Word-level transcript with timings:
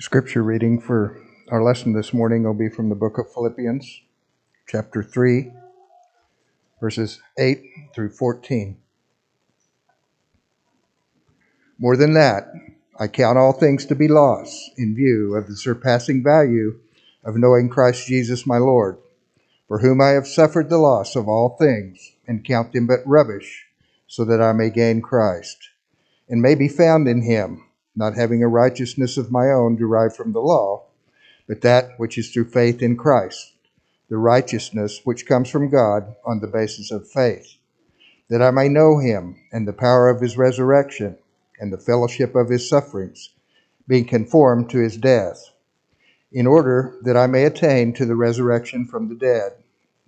Scripture 0.00 0.44
reading 0.44 0.80
for 0.80 1.20
our 1.48 1.60
lesson 1.60 1.92
this 1.92 2.14
morning 2.14 2.44
will 2.44 2.54
be 2.54 2.68
from 2.68 2.88
the 2.88 2.94
book 2.94 3.18
of 3.18 3.32
Philippians, 3.32 4.02
chapter 4.68 5.02
3, 5.02 5.50
verses 6.80 7.20
8 7.36 7.64
through 7.92 8.10
14. 8.10 8.76
More 11.80 11.96
than 11.96 12.14
that, 12.14 12.52
I 12.96 13.08
count 13.08 13.38
all 13.38 13.52
things 13.52 13.86
to 13.86 13.96
be 13.96 14.06
loss 14.06 14.70
in 14.76 14.94
view 14.94 15.34
of 15.34 15.48
the 15.48 15.56
surpassing 15.56 16.22
value 16.22 16.78
of 17.24 17.34
knowing 17.36 17.68
Christ 17.68 18.06
Jesus 18.06 18.46
my 18.46 18.58
Lord, 18.58 18.98
for 19.66 19.80
whom 19.80 20.00
I 20.00 20.10
have 20.10 20.28
suffered 20.28 20.70
the 20.70 20.78
loss 20.78 21.16
of 21.16 21.26
all 21.26 21.56
things, 21.58 22.12
and 22.24 22.44
count 22.44 22.72
them 22.72 22.86
but 22.86 23.00
rubbish, 23.04 23.66
so 24.06 24.24
that 24.26 24.40
I 24.40 24.52
may 24.52 24.70
gain 24.70 25.02
Christ, 25.02 25.70
and 26.28 26.40
may 26.40 26.54
be 26.54 26.68
found 26.68 27.08
in 27.08 27.22
him 27.22 27.64
not 27.98 28.14
having 28.14 28.44
a 28.44 28.48
righteousness 28.48 29.16
of 29.16 29.32
my 29.32 29.50
own 29.50 29.74
derived 29.74 30.14
from 30.14 30.32
the 30.32 30.40
law, 30.40 30.84
but 31.48 31.62
that 31.62 31.98
which 31.98 32.16
is 32.16 32.30
through 32.30 32.48
faith 32.48 32.80
in 32.80 32.96
Christ, 32.96 33.54
the 34.08 34.16
righteousness 34.16 35.00
which 35.02 35.26
comes 35.26 35.50
from 35.50 35.68
God 35.68 36.14
on 36.24 36.38
the 36.38 36.46
basis 36.46 36.92
of 36.92 37.10
faith, 37.10 37.56
that 38.28 38.40
I 38.40 38.52
may 38.52 38.68
know 38.68 38.98
him 38.98 39.36
and 39.50 39.66
the 39.66 39.72
power 39.72 40.08
of 40.08 40.20
his 40.20 40.38
resurrection 40.38 41.18
and 41.58 41.72
the 41.72 41.78
fellowship 41.78 42.36
of 42.36 42.50
his 42.50 42.68
sufferings, 42.68 43.30
being 43.88 44.04
conformed 44.04 44.70
to 44.70 44.78
his 44.78 44.96
death, 44.96 45.50
in 46.30 46.46
order 46.46 46.96
that 47.02 47.16
I 47.16 47.26
may 47.26 47.44
attain 47.44 47.92
to 47.94 48.06
the 48.06 48.14
resurrection 48.14 48.86
from 48.86 49.08
the 49.08 49.16
dead. 49.16 49.54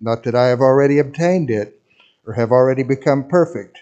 Not 0.01 0.23
that 0.23 0.37
I 0.37 0.47
have 0.47 0.61
already 0.61 1.01
obtained 1.01 1.51
it 1.51 1.83
or 2.25 2.35
have 2.35 2.53
already 2.53 2.85
become 2.85 3.27
perfect 3.27 3.81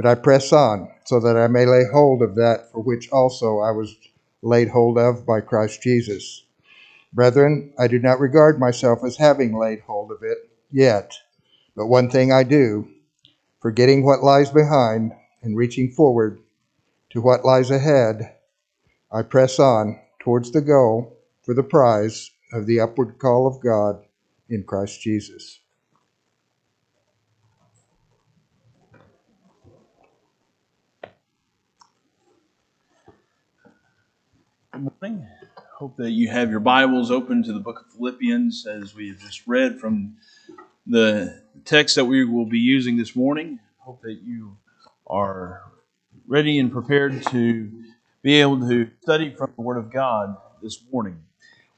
but 0.00 0.08
I 0.08 0.14
press 0.14 0.50
on, 0.50 0.90
so 1.04 1.20
that 1.20 1.36
I 1.36 1.46
may 1.46 1.66
lay 1.66 1.84
hold 1.92 2.22
of 2.22 2.34
that 2.36 2.72
for 2.72 2.80
which 2.80 3.10
also 3.12 3.58
I 3.58 3.70
was 3.70 3.94
laid 4.40 4.68
hold 4.68 4.96
of 4.96 5.26
by 5.26 5.42
Christ 5.42 5.82
Jesus. 5.82 6.42
Brethren, 7.12 7.74
I 7.78 7.86
do 7.86 7.98
not 7.98 8.18
regard 8.18 8.58
myself 8.58 9.00
as 9.04 9.18
having 9.18 9.54
laid 9.54 9.80
hold 9.80 10.10
of 10.10 10.22
it 10.22 10.38
yet, 10.70 11.12
but 11.76 11.88
one 11.88 12.08
thing 12.08 12.32
I 12.32 12.44
do, 12.44 12.88
forgetting 13.60 14.02
what 14.02 14.22
lies 14.22 14.48
behind 14.48 15.12
and 15.42 15.54
reaching 15.54 15.90
forward 15.90 16.40
to 17.10 17.20
what 17.20 17.44
lies 17.44 17.70
ahead, 17.70 18.36
I 19.12 19.20
press 19.20 19.58
on 19.58 20.00
towards 20.18 20.50
the 20.50 20.62
goal 20.62 21.18
for 21.42 21.52
the 21.52 21.62
prize 21.62 22.30
of 22.54 22.64
the 22.64 22.80
upward 22.80 23.18
call 23.18 23.46
of 23.46 23.60
God 23.60 24.02
in 24.48 24.62
Christ 24.62 25.02
Jesus. 25.02 25.60
Good 34.72 34.88
morning. 35.02 35.26
Hope 35.74 35.96
that 35.96 36.12
you 36.12 36.28
have 36.28 36.48
your 36.48 36.60
Bibles 36.60 37.10
open 37.10 37.42
to 37.42 37.52
the 37.52 37.58
book 37.58 37.80
of 37.80 37.92
Philippians 37.92 38.68
as 38.68 38.94
we 38.94 39.08
have 39.08 39.18
just 39.18 39.44
read 39.48 39.80
from 39.80 40.14
the 40.86 41.42
text 41.64 41.96
that 41.96 42.04
we 42.04 42.24
will 42.24 42.46
be 42.46 42.60
using 42.60 42.96
this 42.96 43.16
morning. 43.16 43.58
Hope 43.78 44.00
that 44.02 44.20
you 44.22 44.56
are 45.08 45.64
ready 46.28 46.60
and 46.60 46.70
prepared 46.70 47.26
to 47.26 47.68
be 48.22 48.40
able 48.40 48.60
to 48.68 48.88
study 49.02 49.34
from 49.34 49.52
the 49.56 49.62
Word 49.62 49.76
of 49.76 49.92
God 49.92 50.36
this 50.62 50.80
morning. 50.92 51.20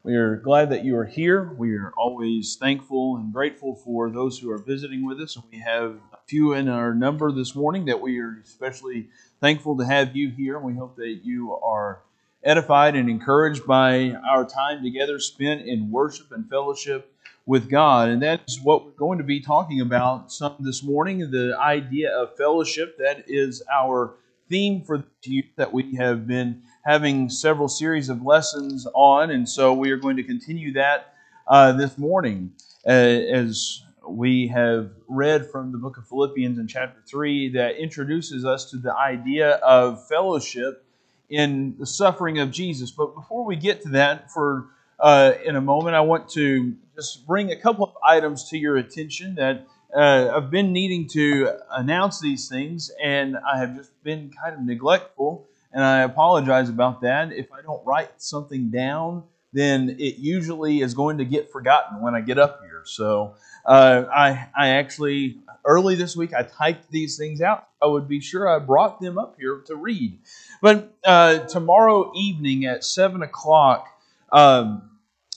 We 0.03 0.15
are 0.17 0.37
glad 0.37 0.69
that 0.69 0.85
you 0.85 0.95
are 0.99 1.07
here. 1.07 1.55
We 1.57 1.75
are 1.77 1.95
always 1.97 2.57
thankful 2.57 3.17
and 3.17 3.33
grateful 3.33 3.75
for 3.75 4.11
those 4.11 4.39
who 4.39 4.51
are 4.51 4.59
visiting 4.59 5.07
with 5.07 5.19
us. 5.19 5.35
And 5.37 5.47
we 5.51 5.61
have 5.61 5.99
a 6.13 6.19
few 6.27 6.53
in 6.53 6.69
our 6.69 6.95
number 6.95 7.33
this 7.33 7.55
morning 7.55 7.87
that 7.87 8.03
we 8.03 8.21
are 8.21 8.39
especially 8.45 9.09
thankful 9.41 9.79
to 9.79 9.85
have 9.87 10.15
you 10.15 10.29
here. 10.29 10.59
We 10.59 10.75
hope 10.75 10.97
that 10.97 11.21
you 11.25 11.55
are 11.55 12.03
edified 12.45 12.97
and 12.97 13.09
encouraged 13.09 13.67
by 13.67 14.13
our 14.29 14.45
time 14.45 14.83
together 14.83 15.19
spent 15.19 15.63
in 15.67 15.91
worship 15.91 16.33
and 16.33 16.49
fellowship 16.49 17.13
with 17.47 17.69
God. 17.69 18.09
And 18.09 18.23
that's 18.23 18.61
what 18.61 18.85
we're 18.85 18.93
going 18.93 19.19
to 19.19 19.25
be 19.25 19.41
talking 19.41 19.81
about 19.81 20.33
some 20.33 20.57
this 20.61 20.83
morning 20.83 21.31
the 21.31 21.57
idea 21.59 22.11
of 22.11 22.37
fellowship. 22.37 22.99
That 22.99 23.25
is 23.27 23.63
our 23.73 24.15
theme 24.49 24.83
for 24.83 24.99
the 24.99 25.05
year 25.25 25.45
that 25.57 25.73
we 25.73 25.95
have 25.97 26.27
been 26.27 26.63
having 26.85 27.29
several 27.29 27.69
series 27.69 28.09
of 28.09 28.23
lessons 28.23 28.87
on. 28.95 29.31
And 29.31 29.49
so 29.49 29.73
we 29.73 29.91
are 29.91 29.97
going 29.97 30.17
to 30.17 30.23
continue 30.23 30.73
that 30.75 31.15
uh, 31.47 31.73
this 31.73 31.97
morning 31.99 32.53
uh, 32.87 32.91
as 32.91 33.83
we 34.09 34.49
have 34.49 34.91
read 35.09 35.49
from 35.51 35.73
the 35.73 35.79
book 35.79 35.97
of 35.97 36.07
Philippians 36.09 36.59
in 36.59 36.67
chapter 36.67 37.01
3 37.07 37.53
that 37.53 37.77
introduces 37.77 38.45
us 38.45 38.71
to 38.71 38.77
the 38.77 38.95
idea 38.95 39.55
of 39.57 40.07
fellowship 40.09 40.85
in 41.33 41.75
the 41.79 41.87
suffering 41.87 42.39
of 42.39 42.51
Jesus. 42.51 42.91
But 42.91 43.15
before 43.15 43.45
we 43.45 43.57
get 43.57 43.83
to 43.85 43.89
that, 43.91 44.31
for 44.31 44.67
uh, 45.01 45.33
in 45.43 45.57
a 45.57 45.63
moment, 45.63 45.97
I 45.97 46.03
want 46.03 46.29
to 46.33 46.77
just 46.95 47.27
bring 47.27 47.51
a 47.51 47.57
couple 47.57 47.85
of 47.87 47.95
items 48.07 48.51
to 48.51 48.59
your 48.59 48.77
attention 48.77 49.37
that 49.37 49.67
uh, 49.97 50.31
I've 50.37 50.51
been 50.51 50.75
needing 50.75 51.09
to 51.09 51.59
announce 51.71 52.21
these 52.21 52.51
things, 52.51 52.91
and 53.03 53.39
I 53.39 53.59
have 53.59 53.75
just 53.75 53.91
been 54.05 54.31
kind 54.43 54.55
of 54.55 54.61
neglectful, 54.63 55.47
and 55.73 55.83
I 55.83 56.03
apologize 56.03 56.69
about 56.69 57.01
that. 57.01 57.33
If 57.33 57.51
I 57.51 57.63
don't 57.63 57.85
write 57.87 58.21
something 58.21 58.69
down, 58.69 59.25
then 59.53 59.97
it 59.99 60.17
usually 60.17 60.81
is 60.81 60.95
going 60.95 61.19
to 61.19 61.25
get 61.25 61.53
forgotten 61.53 62.01
when 62.01 62.15
I 62.15 62.21
get 62.21 62.39
up 62.39 62.61
here. 62.63 62.83
So 62.85 63.35
uh, 63.67 64.05
I, 64.13 64.49
I 64.57 64.69
actually 64.69 65.39
early 65.65 65.95
this 65.95 66.17
week 66.17 66.35
I 66.35 66.43
typed 66.43 66.91
these 66.91 67.17
things 67.17 67.41
out. 67.41 67.69
I 67.81 67.87
would 67.87 68.09
be 68.09 68.21
sure 68.21 68.49
I 68.49 68.59
brought 68.59 69.01
them 69.01 69.19
up 69.19 69.37
here 69.39 69.63
to 69.67 69.77
read. 69.77 70.19
But 70.61 70.95
uh, 71.05 71.41
tomorrow 71.41 72.13
evening 72.15 72.65
at 72.65 72.85
7 72.85 73.23
o'clock, 73.23 73.89
um, 74.33 74.91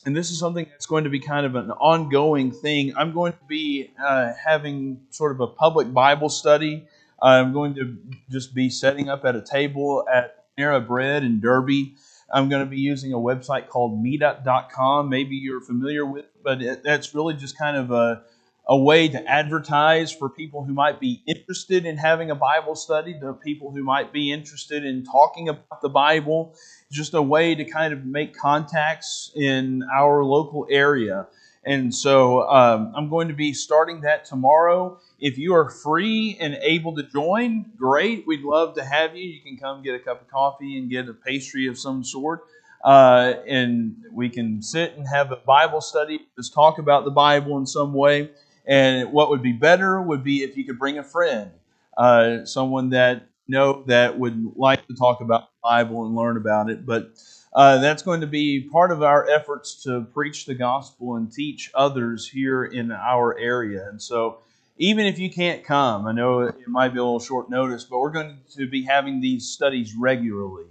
and 0.06 0.16
this 0.16 0.30
is 0.32 0.40
something 0.40 0.68
that's 0.70 0.86
going 0.86 1.04
to 1.04 1.10
be 1.10 1.20
kind 1.20 1.46
of 1.46 1.56
an 1.56 1.72
ongoing 1.72 2.52
thing, 2.52 2.96
I'm 2.96 3.12
going 3.12 3.34
to 3.34 3.46
be 3.48 3.92
uh, 4.02 4.34
having 4.44 5.02
sort 5.10 5.32
of 5.32 5.42
a 5.42 5.48
public 5.48 5.92
Bible 5.92 6.30
study. 6.30 6.88
I'm 7.22 7.54
going 7.54 7.74
to 7.76 7.98
just 8.30 8.54
be 8.54 8.70
setting 8.70 9.10
up 9.10 9.26
at 9.26 9.36
a 9.36 9.42
table 9.42 10.06
at 10.12 10.46
Panera 10.58 10.86
Bread 10.86 11.24
in 11.24 11.40
Derby. 11.40 11.96
I'm 12.36 12.50
going 12.50 12.64
to 12.64 12.70
be 12.70 12.78
using 12.78 13.14
a 13.14 13.18
website 13.18 13.70
called 13.70 14.04
meetup.com. 14.04 15.10
Maybe 15.10 15.38
you're 15.38 15.62
familiar 15.62 16.06
with, 16.06 16.26
but 16.44 16.62
it, 16.62 16.84
that's 16.84 17.16
really 17.16 17.34
just 17.34 17.58
kind 17.58 17.78
of 17.78 17.92
a 17.92 18.24
a 18.68 18.78
way 18.78 19.08
to 19.08 19.24
advertise 19.30 20.12
for 20.12 20.28
people 20.30 20.64
who 20.64 20.74
might 20.74 21.00
be 21.00 21.22
interested 21.28 21.86
in 21.86 21.98
having 21.98 22.32
a 22.32 22.36
Bible 22.36 22.76
study, 22.76 23.18
to 23.20 23.34
people 23.34 23.72
who 23.72 23.84
might 23.84 24.12
be 24.12 24.32
interested 24.32 24.84
in 24.84 25.04
talking 25.04 25.50
about 25.50 25.82
the 25.82 25.90
Bible, 25.90 26.56
just 26.92 27.14
a 27.14 27.22
way 27.22 27.54
to 27.54 27.64
kind 27.64 27.94
of 27.94 28.06
make 28.06 28.36
contacts 28.36 29.32
in 29.36 29.84
our 29.96 30.24
local 30.24 30.66
area. 30.70 31.28
And 31.64 31.94
so 31.94 32.50
um, 32.50 32.92
I'm 32.96 33.10
going 33.10 33.28
to 33.28 33.34
be 33.34 33.54
starting 33.54 34.02
that 34.02 34.26
tomorrow. 34.26 35.00
If 35.20 35.38
you 35.38 35.56
are 35.56 35.70
free 35.70 36.38
and 36.40 36.58
able 36.62 36.96
to 36.96 37.04
join, 37.04 37.66
great. 37.78 38.26
We'd 38.28 38.42
love 38.42 38.76
to 38.76 38.84
have 38.84 39.16
you. 39.16 39.24
You 39.24 39.42
can 39.42 39.58
come 39.58 39.82
get 39.82 39.96
a 39.96 40.00
cup 40.00 40.22
of 40.22 40.28
coffee 40.28 40.78
and 40.78 40.90
get 40.90 41.08
a 41.08 41.14
pastry 41.14 41.68
of 41.68 41.78
some 41.78 42.04
sort. 42.04 42.46
Uh, 42.84 43.36
and 43.48 43.96
we 44.12 44.30
can 44.30 44.62
sit 44.62 44.96
and 44.96 45.08
have 45.08 45.32
a 45.32 45.38
Bible 45.38 45.82
study, 45.82 46.20
just 46.38 46.54
talk 46.54 46.78
about 46.78 47.04
the 47.04 47.12
Bible 47.12 47.58
in 47.58 47.66
some 47.66 47.94
way. 47.94 48.30
And 48.68 49.12
what 49.12 49.30
would 49.30 49.42
be 49.42 49.54
better 49.54 50.02
would 50.02 50.24
be 50.24 50.44
if 50.44 50.58
you 50.58 50.66
could 50.66 50.78
bring 50.78 50.98
a 50.98 51.04
friend, 51.04 51.52
uh, 51.98 52.46
someone 52.46 52.90
that 52.92 53.28
know 53.48 53.84
that 53.88 54.18
would 54.20 54.54
like 54.56 54.88
to 54.88 54.96
talk 54.96 55.22
about 55.22 55.42
the 55.42 55.60
Bible 55.64 56.06
and 56.06 56.16
learn 56.16 56.38
about 56.38 56.70
it. 56.70 56.86
But 56.86 57.12
uh, 57.54 57.78
that's 57.80 58.04
going 58.04 58.22
to 58.22 58.28
be 58.28 58.62
part 58.62 58.92
of 58.92 59.02
our 59.02 59.28
efforts 59.30 59.82
to 59.84 60.02
preach 60.14 60.46
the 60.46 60.56
gospel 60.56 61.16
and 61.16 61.32
teach 61.32 61.72
others 61.74 62.28
here 62.28 62.66
in 62.66 62.92
our 62.92 63.38
area. 63.38 63.88
And 63.88 64.02
so, 64.02 64.40
even 64.78 65.06
if 65.06 65.20
you 65.20 65.32
can't 65.32 65.64
come, 65.64 66.08
I 66.08 66.12
know 66.12 66.42
it 66.42 66.56
might 66.68 66.90
be 66.90 67.00
a 67.00 67.04
little 67.04 67.20
short 67.20 67.50
notice, 67.50 67.86
but 67.86 68.00
we're 68.00 68.12
going 68.12 68.40
to 68.56 68.68
be 68.68 68.84
having 68.84 69.22
these 69.22 69.48
studies 69.48 69.96
regularly. 69.98 70.66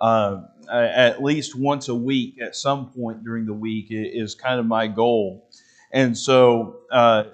Uh, 0.00 0.42
at 0.70 1.22
least 1.22 1.56
once 1.58 1.88
a 1.88 1.94
week 1.94 2.40
at 2.40 2.54
some 2.54 2.90
point 2.90 3.24
during 3.24 3.46
the 3.46 3.52
week 3.52 3.86
is 3.90 4.34
kind 4.34 4.60
of 4.60 4.66
my 4.66 4.86
goal. 4.86 5.48
And 5.92 6.16
so, 6.16 6.76
uh, 6.92 7.24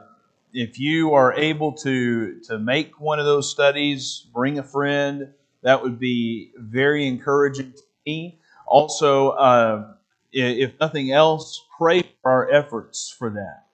if 0.52 0.78
you 0.78 1.14
are 1.14 1.34
able 1.34 1.72
to 1.72 2.40
to 2.42 2.58
make 2.58 3.00
one 3.00 3.18
of 3.18 3.26
those 3.26 3.50
studies, 3.50 4.26
bring 4.32 4.58
a 4.58 4.62
friend. 4.62 5.32
That 5.62 5.82
would 5.82 5.98
be 5.98 6.52
very 6.56 7.06
encouraging 7.06 7.72
to 7.72 7.82
me. 8.06 8.38
Also, 8.66 9.30
uh, 9.30 9.94
if 10.32 10.72
nothing 10.80 11.12
else, 11.12 11.62
pray 11.78 12.02
for 12.22 12.30
our 12.30 12.50
efforts 12.52 13.10
for 13.10 13.30
that. 13.30 13.64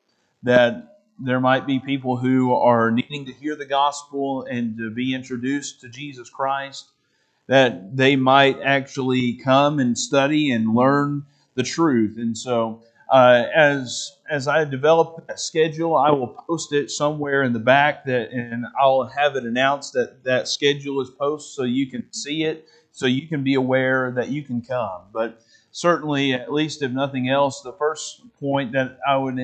That 0.42 0.89
there 1.22 1.40
might 1.40 1.66
be 1.66 1.78
people 1.80 2.16
who 2.16 2.54
are 2.54 2.90
needing 2.90 3.26
to 3.26 3.32
hear 3.32 3.56
the 3.56 3.66
gospel 3.66 4.44
and 4.44 4.76
to 4.78 4.90
be 4.90 5.14
introduced 5.14 5.80
to 5.82 5.88
Jesus 5.88 6.30
Christ. 6.30 6.90
That 7.48 7.96
they 7.96 8.16
might 8.16 8.60
actually 8.62 9.34
come 9.34 9.80
and 9.80 9.98
study 9.98 10.52
and 10.52 10.74
learn 10.74 11.26
the 11.56 11.64
truth. 11.64 12.16
And 12.18 12.36
so, 12.38 12.82
uh, 13.10 13.44
as 13.54 14.12
as 14.30 14.48
I 14.48 14.64
develop 14.64 15.26
that 15.26 15.40
schedule, 15.40 15.96
I 15.96 16.10
will 16.12 16.28
post 16.28 16.72
it 16.72 16.90
somewhere 16.90 17.42
in 17.42 17.52
the 17.52 17.58
back 17.58 18.04
that, 18.06 18.30
and 18.30 18.66
I'll 18.80 19.04
have 19.04 19.36
it 19.36 19.44
announced 19.44 19.94
that 19.94 20.24
that 20.24 20.48
schedule 20.48 21.00
is 21.00 21.10
posted 21.10 21.54
so 21.56 21.64
you 21.64 21.88
can 21.88 22.12
see 22.12 22.44
it, 22.44 22.66
so 22.92 23.06
you 23.06 23.28
can 23.28 23.44
be 23.44 23.54
aware 23.54 24.12
that 24.12 24.28
you 24.28 24.42
can 24.44 24.62
come. 24.62 25.02
But 25.12 25.42
certainly, 25.72 26.32
at 26.32 26.52
least 26.52 26.82
if 26.82 26.92
nothing 26.92 27.28
else, 27.28 27.62
the 27.62 27.72
first 27.72 28.22
point 28.38 28.72
that 28.72 28.98
I 29.06 29.16
would 29.16 29.38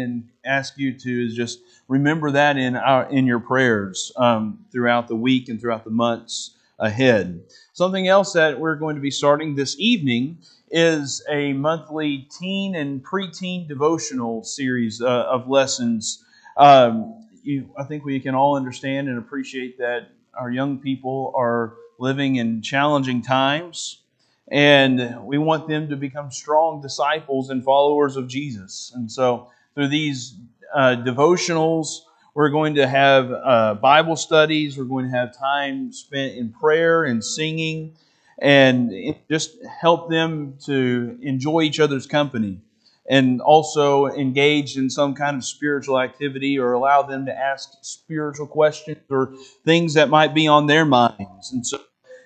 ask 0.44 0.76
you 0.78 0.92
to 0.92 1.26
is 1.26 1.34
just 1.34 1.60
remember 1.88 2.30
that 2.32 2.56
in 2.56 2.76
our 2.76 3.08
in 3.10 3.26
your 3.26 3.40
prayers 3.40 4.12
um, 4.16 4.64
throughout 4.72 5.08
the 5.08 5.16
week 5.16 5.48
and 5.48 5.60
throughout 5.60 5.84
the 5.84 5.90
months 5.90 6.56
ahead. 6.78 7.42
Something 7.72 8.08
else 8.08 8.32
that 8.32 8.58
we're 8.58 8.76
going 8.76 8.96
to 8.96 9.02
be 9.02 9.10
starting 9.10 9.54
this 9.54 9.76
evening 9.78 10.38
is 10.70 11.24
a 11.28 11.52
monthly 11.52 12.28
teen 12.38 12.74
and 12.74 13.04
preteen 13.04 13.68
devotional 13.68 14.42
series 14.42 15.00
uh, 15.00 15.26
of 15.28 15.48
lessons. 15.48 16.24
Um, 16.56 17.26
you, 17.42 17.70
I 17.78 17.84
think 17.84 18.04
we 18.04 18.18
can 18.20 18.34
all 18.34 18.56
understand 18.56 19.08
and 19.08 19.18
appreciate 19.18 19.78
that 19.78 20.08
our 20.34 20.50
young 20.50 20.78
people 20.78 21.32
are 21.36 21.74
living 21.98 22.36
in 22.36 22.60
challenging 22.60 23.22
times, 23.22 24.02
and 24.48 25.24
we 25.24 25.38
want 25.38 25.68
them 25.68 25.88
to 25.88 25.96
become 25.96 26.30
strong 26.30 26.80
disciples 26.80 27.50
and 27.50 27.64
followers 27.64 28.16
of 28.16 28.28
Jesus. 28.28 28.92
And 28.94 29.10
so, 29.10 29.50
through 29.74 29.88
these 29.88 30.34
uh, 30.74 30.96
devotionals, 31.04 32.00
we're 32.34 32.50
going 32.50 32.74
to 32.76 32.86
have 32.86 33.32
uh, 33.32 33.74
Bible 33.74 34.16
studies. 34.16 34.78
We're 34.78 34.84
going 34.84 35.10
to 35.10 35.16
have 35.16 35.36
time 35.36 35.92
spent 35.92 36.34
in 36.34 36.52
prayer 36.52 37.04
and 37.04 37.24
singing, 37.24 37.96
and 38.38 38.92
just 39.30 39.56
help 39.64 40.10
them 40.10 40.58
to 40.66 41.18
enjoy 41.22 41.62
each 41.62 41.80
other's 41.80 42.06
company 42.06 42.60
and 43.08 43.40
also 43.40 44.06
engage 44.06 44.76
in 44.76 44.90
some 44.90 45.14
kind 45.14 45.36
of 45.36 45.44
spiritual 45.44 46.00
activity 46.00 46.58
or 46.58 46.72
allow 46.72 47.02
them 47.02 47.26
to 47.26 47.32
ask 47.36 47.72
spiritual 47.82 48.46
questions 48.46 48.98
or 49.10 49.32
things 49.64 49.94
that 49.94 50.08
might 50.08 50.34
be 50.34 50.48
on 50.48 50.66
their 50.66 50.84
minds. 50.84 51.52
And 51.52 51.66
so, 51.66 51.78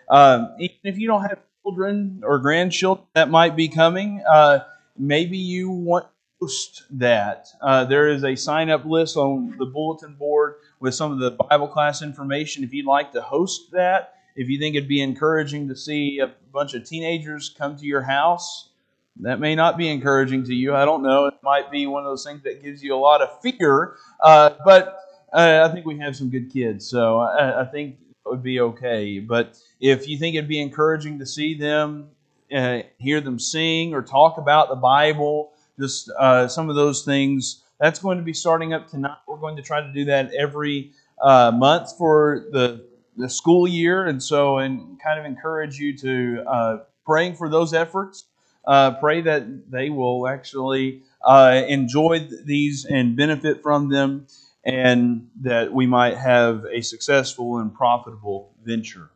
um, 0.08 0.54
even 0.58 0.76
if 0.84 0.98
you 0.98 1.06
don't 1.06 1.22
have 1.22 1.38
children 1.62 2.22
or 2.24 2.38
grandchildren 2.38 3.06
that 3.14 3.30
might 3.30 3.56
be 3.56 3.68
coming, 3.68 4.22
uh, 4.28 4.60
maybe 4.96 5.36
you 5.36 5.70
want 5.70 6.04
to 6.04 6.10
host 6.40 6.84
that. 6.90 7.48
Uh, 7.60 7.84
there 7.84 8.08
is 8.08 8.24
a 8.24 8.34
sign 8.34 8.70
up 8.70 8.84
list 8.84 9.16
on 9.16 9.54
the 9.58 9.66
bulletin 9.66 10.14
board 10.14 10.54
with 10.80 10.94
some 10.94 11.12
of 11.12 11.18
the 11.18 11.30
Bible 11.32 11.68
class 11.68 12.02
information 12.02 12.64
if 12.64 12.72
you'd 12.72 12.86
like 12.86 13.12
to 13.12 13.20
host 13.20 13.70
that. 13.72 14.14
If 14.36 14.48
you 14.48 14.58
think 14.58 14.76
it'd 14.76 14.88
be 14.88 15.02
encouraging 15.02 15.68
to 15.68 15.76
see 15.76 16.20
a 16.20 16.32
bunch 16.52 16.74
of 16.74 16.84
teenagers 16.84 17.54
come 17.56 17.76
to 17.76 17.84
your 17.84 18.02
house, 18.02 18.70
that 19.16 19.40
may 19.40 19.54
not 19.54 19.76
be 19.76 19.88
encouraging 19.88 20.44
to 20.44 20.54
you. 20.54 20.74
I 20.74 20.84
don't 20.84 21.02
know. 21.02 21.26
It 21.26 21.34
might 21.42 21.70
be 21.70 21.86
one 21.86 22.04
of 22.04 22.10
those 22.10 22.24
things 22.24 22.42
that 22.44 22.62
gives 22.62 22.82
you 22.82 22.94
a 22.94 22.96
lot 22.96 23.20
of 23.20 23.40
fear. 23.42 23.96
Uh, 24.22 24.50
but 24.64 24.98
uh, 25.32 25.66
I 25.68 25.72
think 25.72 25.84
we 25.84 25.98
have 25.98 26.16
some 26.16 26.30
good 26.30 26.50
kids, 26.52 26.88
so 26.88 27.18
I, 27.18 27.62
I, 27.62 27.64
think 27.64 27.96
would 28.30 28.42
be 28.42 28.60
okay. 28.60 29.20
But 29.20 29.58
if 29.80 30.08
you 30.08 30.18
think 30.18 30.36
it'd 30.36 30.48
be 30.48 30.60
encouraging 30.60 31.18
to 31.18 31.26
see 31.26 31.54
them, 31.54 32.10
uh, 32.54 32.82
hear 32.98 33.20
them 33.20 33.38
sing 33.38 33.94
or 33.94 34.02
talk 34.02 34.38
about 34.38 34.68
the 34.68 34.76
Bible, 34.76 35.52
just 35.78 36.10
uh, 36.18 36.48
some 36.48 36.68
of 36.68 36.76
those 36.76 37.04
things, 37.04 37.62
that's 37.78 37.98
going 37.98 38.18
to 38.18 38.24
be 38.24 38.34
starting 38.34 38.72
up 38.72 38.88
tonight. 38.88 39.18
We're 39.26 39.36
going 39.36 39.56
to 39.56 39.62
try 39.62 39.80
to 39.80 39.92
do 39.92 40.04
that 40.06 40.32
every 40.34 40.92
uh, 41.20 41.50
month 41.52 41.96
for 41.98 42.46
the 42.52 42.88
the 43.16 43.28
school 43.28 43.68
year, 43.68 44.06
and 44.06 44.22
so 44.22 44.58
and 44.58 44.98
kind 45.02 45.18
of 45.18 45.26
encourage 45.26 45.78
you 45.78 45.96
to 45.98 46.44
uh, 46.46 46.76
praying 47.04 47.34
for 47.34 47.48
those 47.48 47.74
efforts 47.74 48.24
uh, 48.66 48.92
pray 48.92 49.20
that 49.22 49.70
they 49.70 49.90
will 49.90 50.28
actually 50.28 51.02
uh, 51.24 51.62
enjoy 51.68 52.26
these 52.44 52.84
and 52.84 53.16
benefit 53.16 53.62
from 53.62 53.88
them, 53.88 54.26
and 54.64 55.28
that 55.40 55.72
we 55.72 55.86
might 55.86 56.16
have 56.16 56.64
a 56.70 56.82
successful 56.82 57.58
and 57.58 57.74
profitable 57.74 58.52
venture. 58.62 59.10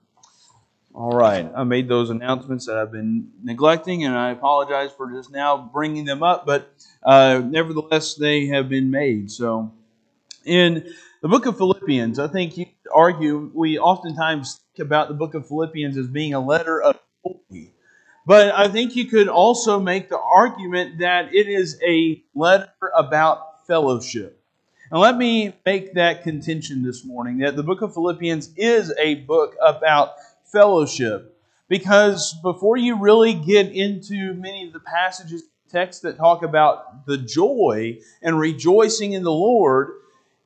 All 0.94 1.10
right, 1.10 1.50
I 1.56 1.64
made 1.64 1.88
those 1.88 2.10
announcements 2.10 2.66
that 2.66 2.76
I've 2.76 2.92
been 2.92 3.32
neglecting, 3.42 4.04
and 4.04 4.14
I 4.14 4.30
apologize 4.30 4.92
for 4.92 5.10
just 5.10 5.32
now 5.32 5.70
bringing 5.72 6.04
them 6.04 6.22
up, 6.22 6.46
but 6.46 6.72
uh, 7.02 7.42
nevertheless, 7.44 8.14
they 8.14 8.46
have 8.46 8.68
been 8.68 8.90
made. 8.92 9.30
So, 9.30 9.72
in 10.44 10.86
the 11.20 11.28
book 11.28 11.46
of 11.46 11.56
Philippians, 11.56 12.20
I 12.20 12.28
think 12.28 12.56
you 12.56 12.66
argue 12.94 13.50
we 13.52 13.76
oftentimes 13.76 14.60
think 14.76 14.86
about 14.86 15.08
the 15.08 15.14
book 15.14 15.34
of 15.34 15.48
Philippians 15.48 15.96
as 15.96 16.06
being 16.06 16.32
a 16.32 16.40
letter 16.40 16.80
of 16.80 16.96
joy 17.50 17.70
but 18.26 18.54
I 18.54 18.68
think 18.68 18.96
you 18.96 19.06
could 19.06 19.28
also 19.28 19.78
make 19.78 20.08
the 20.08 20.18
argument 20.18 20.98
that 20.98 21.34
it 21.34 21.48
is 21.48 21.78
a 21.86 22.22
letter 22.34 22.90
about 22.96 23.66
fellowship. 23.66 24.40
And 24.90 25.00
let 25.00 25.16
me 25.16 25.54
make 25.64 25.94
that 25.94 26.22
contention 26.22 26.82
this 26.82 27.04
morning 27.04 27.38
that 27.38 27.56
the 27.56 27.62
book 27.62 27.80
of 27.80 27.94
Philippians 27.94 28.50
is 28.56 28.92
a 28.98 29.16
book 29.16 29.56
about 29.62 30.14
fellowship. 30.44 31.30
Because 31.68 32.34
before 32.42 32.76
you 32.76 33.00
really 33.00 33.32
get 33.32 33.72
into 33.72 34.34
many 34.34 34.66
of 34.66 34.74
the 34.74 34.80
passages, 34.80 35.44
texts 35.70 36.02
that 36.02 36.18
talk 36.18 36.42
about 36.42 37.06
the 37.06 37.16
joy 37.16 37.98
and 38.22 38.38
rejoicing 38.38 39.14
in 39.14 39.22
the 39.22 39.32
Lord, 39.32 39.92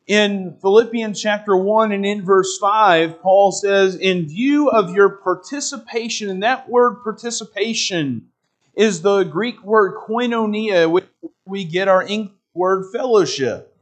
in 0.07 0.57
Philippians 0.63 1.21
chapter 1.21 1.57
1 1.57 1.93
and 1.93 2.07
in 2.07 2.25
verse 2.25 2.57
5, 2.59 3.21
Paul 3.21 3.51
says, 3.53 3.97
In 3.97 4.27
view 4.27 4.71
of 4.71 4.95
your 4.95 5.11
participation, 5.11 6.31
and 6.31 6.43
that 6.45 6.69
word 6.69 7.03
participation 7.03 8.29
is 8.75 9.03
the 9.03 9.25
Greek 9.25 9.63
word 9.65 9.97
koinonia, 9.97 10.91
which 10.91 11.05
we 11.45 11.65
get 11.65 11.89
our 11.89 12.03
English 12.05 12.33
word 12.55 12.87
fellowship. 12.91 13.75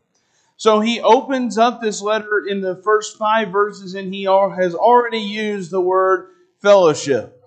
So 0.56 0.80
he 0.80 1.00
opens 1.00 1.58
up 1.58 1.80
this 1.80 2.00
letter 2.00 2.44
in 2.46 2.60
the 2.60 2.76
first 2.76 3.18
five 3.18 3.48
verses, 3.48 3.94
and 3.94 4.12
he 4.12 4.24
has 4.24 4.74
already 4.74 5.18
used 5.18 5.70
the 5.70 5.80
word 5.80 6.28
fellowship. 6.62 7.44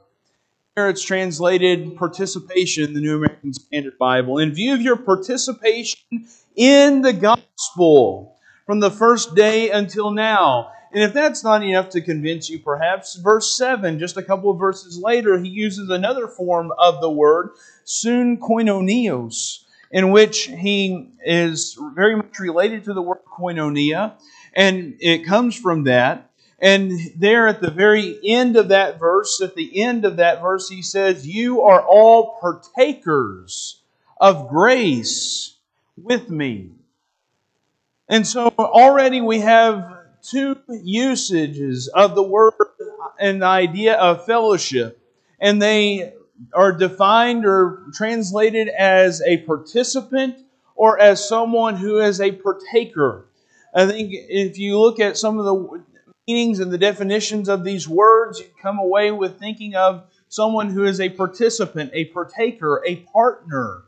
Here 0.76 0.88
it's 0.88 1.04
translated 1.04 1.96
participation 1.96 2.86
in 2.86 2.94
the 2.94 3.02
New 3.02 3.18
American 3.18 3.54
Standard 3.54 3.98
Bible. 3.98 4.38
In 4.38 4.54
view 4.54 4.74
of 4.74 4.82
your 4.82 4.96
participation 4.96 6.28
in 6.56 7.02
the 7.02 7.14
gospel, 7.14 8.40
from 8.70 8.80
the 8.80 8.92
first 8.92 9.34
day 9.34 9.72
until 9.72 10.12
now. 10.12 10.72
And 10.94 11.02
if 11.02 11.12
that's 11.12 11.44
not 11.44 11.64
enough 11.64 11.90
to 11.90 12.02
convince 12.02 12.52
you, 12.52 12.60
perhaps, 12.60 13.16
verse 13.16 13.58
7, 13.58 13.98
just 13.98 14.16
a 14.16 14.22
couple 14.22 14.52
of 14.52 14.60
verses 14.60 15.00
later, 15.00 15.40
he 15.40 15.50
uses 15.50 15.90
another 15.90 16.28
form 16.28 16.72
of 16.78 17.02
the 17.02 17.10
word, 17.10 17.50
sun 17.84 18.38
koinonios, 18.38 19.64
in 19.92 20.12
which 20.12 20.46
he 20.46 21.12
is 21.26 21.78
very 21.96 22.16
much 22.16 22.40
related 22.40 22.84
to 22.86 22.94
the 22.94 23.02
word 23.02 23.20
koinonia, 23.26 24.14
and 24.54 24.96
it 25.00 25.26
comes 25.26 25.56
from 25.56 25.84
that. 25.86 26.30
And 26.62 26.92
there 27.16 27.48
at 27.48 27.62
the 27.62 27.72
very 27.72 28.20
end 28.24 28.58
of 28.58 28.68
that 28.68 29.00
verse, 29.00 29.42
at 29.42 29.56
the 29.56 29.82
end 29.82 30.04
of 30.04 30.18
that 30.18 30.42
verse, 30.42 30.68
he 30.68 30.82
says, 30.82 31.26
You 31.26 31.62
are 31.62 31.82
all 31.82 32.38
partakers 32.42 33.82
of 34.20 34.50
grace 34.50 35.56
with 35.96 36.30
me. 36.30 36.72
And 38.10 38.28
so 38.28 38.54
already 38.58 39.22
we 39.22 39.40
have 39.40 40.00
two 40.22 40.58
usages 40.70 41.88
of 41.88 42.16
the 42.16 42.24
word 42.24 42.54
and 43.20 43.42
the 43.42 43.46
idea 43.46 43.96
of 43.96 44.26
fellowship. 44.26 45.00
And 45.40 45.62
they 45.62 46.14
are 46.54 46.72
defined 46.72 47.46
or 47.46 47.84
translated 47.94 48.70
as 48.70 49.22
a 49.22 49.38
participant 49.38 50.38
or 50.76 51.00
as 51.00 51.28
someone 51.28 51.76
who 51.76 52.00
is 52.00 52.22
a 52.22 52.32
partaker. 52.32 53.26
I 53.76 53.86
think 53.86 54.12
if 54.14 54.58
you 54.58 54.80
look 54.80 55.00
at 55.00 55.18
some 55.18 55.38
of 55.38 55.46
the 55.46 55.84
meanings 56.28 56.60
and 56.60 56.72
the 56.72 56.78
definitions 56.78 57.50
of 57.50 57.64
these 57.64 57.88
words, 57.88 58.40
you 58.40 58.46
come 58.62 58.80
away 58.80 59.12
with 59.12 59.40
thinking 59.40 59.76
of 59.76 60.04
someone 60.30 60.70
who 60.70 60.86
is 60.86 61.02
a 61.02 61.10
participant, 61.10 61.92
a 61.94 62.06
partaker, 62.06 62.84
a 62.86 62.98
partner. 62.98 63.84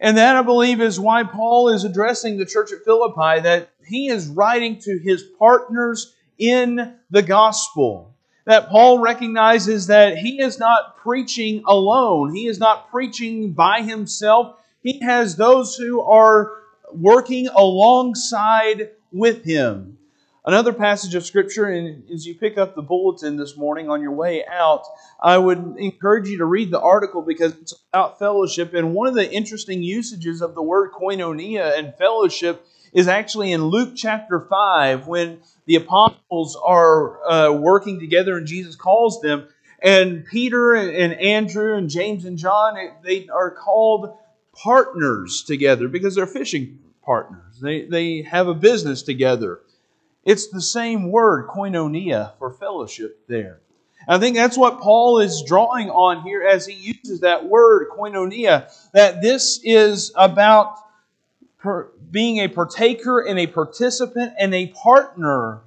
And 0.00 0.16
that, 0.16 0.36
I 0.36 0.42
believe, 0.42 0.80
is 0.80 1.00
why 1.00 1.22
Paul 1.22 1.68
is 1.68 1.84
addressing 1.84 2.36
the 2.36 2.46
church 2.46 2.72
at 2.72 2.84
Philippi, 2.84 3.40
that 3.42 3.70
he 3.86 4.08
is 4.08 4.28
writing 4.28 4.78
to 4.80 4.98
his 4.98 5.22
partners 5.22 6.14
in 6.38 6.96
the 7.10 7.22
gospel. 7.22 8.15
That 8.46 8.68
Paul 8.68 9.00
recognizes 9.00 9.88
that 9.88 10.18
he 10.18 10.40
is 10.40 10.58
not 10.58 10.96
preaching 10.98 11.62
alone, 11.66 12.34
he 12.34 12.46
is 12.46 12.58
not 12.58 12.90
preaching 12.90 13.52
by 13.52 13.82
himself. 13.82 14.56
He 14.82 15.00
has 15.00 15.36
those 15.36 15.76
who 15.76 16.00
are 16.00 16.52
working 16.92 17.48
alongside 17.48 18.90
with 19.12 19.44
him. 19.44 19.98
Another 20.44 20.72
passage 20.72 21.16
of 21.16 21.26
Scripture, 21.26 21.64
and 21.64 22.08
as 22.08 22.24
you 22.24 22.36
pick 22.36 22.56
up 22.56 22.76
the 22.76 22.82
bulletin 22.82 23.36
this 23.36 23.56
morning 23.56 23.90
on 23.90 24.00
your 24.00 24.12
way 24.12 24.44
out, 24.46 24.84
I 25.20 25.38
would 25.38 25.74
encourage 25.76 26.28
you 26.28 26.38
to 26.38 26.44
read 26.44 26.70
the 26.70 26.80
article 26.80 27.20
because 27.20 27.52
it's 27.54 27.74
about 27.92 28.20
fellowship. 28.20 28.72
And 28.72 28.94
one 28.94 29.08
of 29.08 29.16
the 29.16 29.28
interesting 29.28 29.82
usages 29.82 30.40
of 30.42 30.54
the 30.54 30.62
word 30.62 30.92
koinonia 30.92 31.76
and 31.76 31.96
fellowship 31.96 32.64
is 32.92 33.08
actually 33.08 33.50
in 33.50 33.64
Luke 33.64 33.94
chapter 33.96 34.38
5 34.38 35.08
when 35.08 35.40
the 35.66 35.76
apostles 35.76 36.56
are 36.64 37.24
uh, 37.28 37.52
working 37.52 38.00
together 38.00 38.36
and 38.36 38.46
Jesus 38.46 38.76
calls 38.76 39.20
them. 39.20 39.48
And 39.82 40.24
Peter 40.24 40.74
and 40.74 41.12
Andrew 41.14 41.76
and 41.76 41.90
James 41.90 42.24
and 42.24 42.38
John, 42.38 42.76
they 43.02 43.28
are 43.28 43.50
called 43.50 44.16
partners 44.52 45.42
together 45.46 45.88
because 45.88 46.14
they're 46.14 46.26
fishing 46.26 46.78
partners. 47.02 47.60
They, 47.60 47.84
they 47.84 48.22
have 48.22 48.48
a 48.48 48.54
business 48.54 49.02
together. 49.02 49.60
It's 50.24 50.48
the 50.48 50.62
same 50.62 51.10
word, 51.10 51.46
koinonia, 51.48 52.36
for 52.38 52.50
fellowship 52.50 53.26
there. 53.28 53.60
I 54.08 54.18
think 54.18 54.36
that's 54.36 54.56
what 54.56 54.80
Paul 54.80 55.18
is 55.18 55.42
drawing 55.42 55.90
on 55.90 56.22
here 56.22 56.42
as 56.42 56.66
he 56.66 56.74
uses 56.74 57.20
that 57.20 57.46
word, 57.46 57.88
koinonia, 57.90 58.72
that 58.92 59.20
this 59.20 59.60
is 59.64 60.12
about 60.16 60.78
per, 61.66 61.88
being 62.12 62.38
a 62.38 62.48
partaker 62.48 63.20
and 63.20 63.38
a 63.38 63.48
participant 63.48 64.32
and 64.38 64.54
a 64.54 64.68
partner 64.68 65.62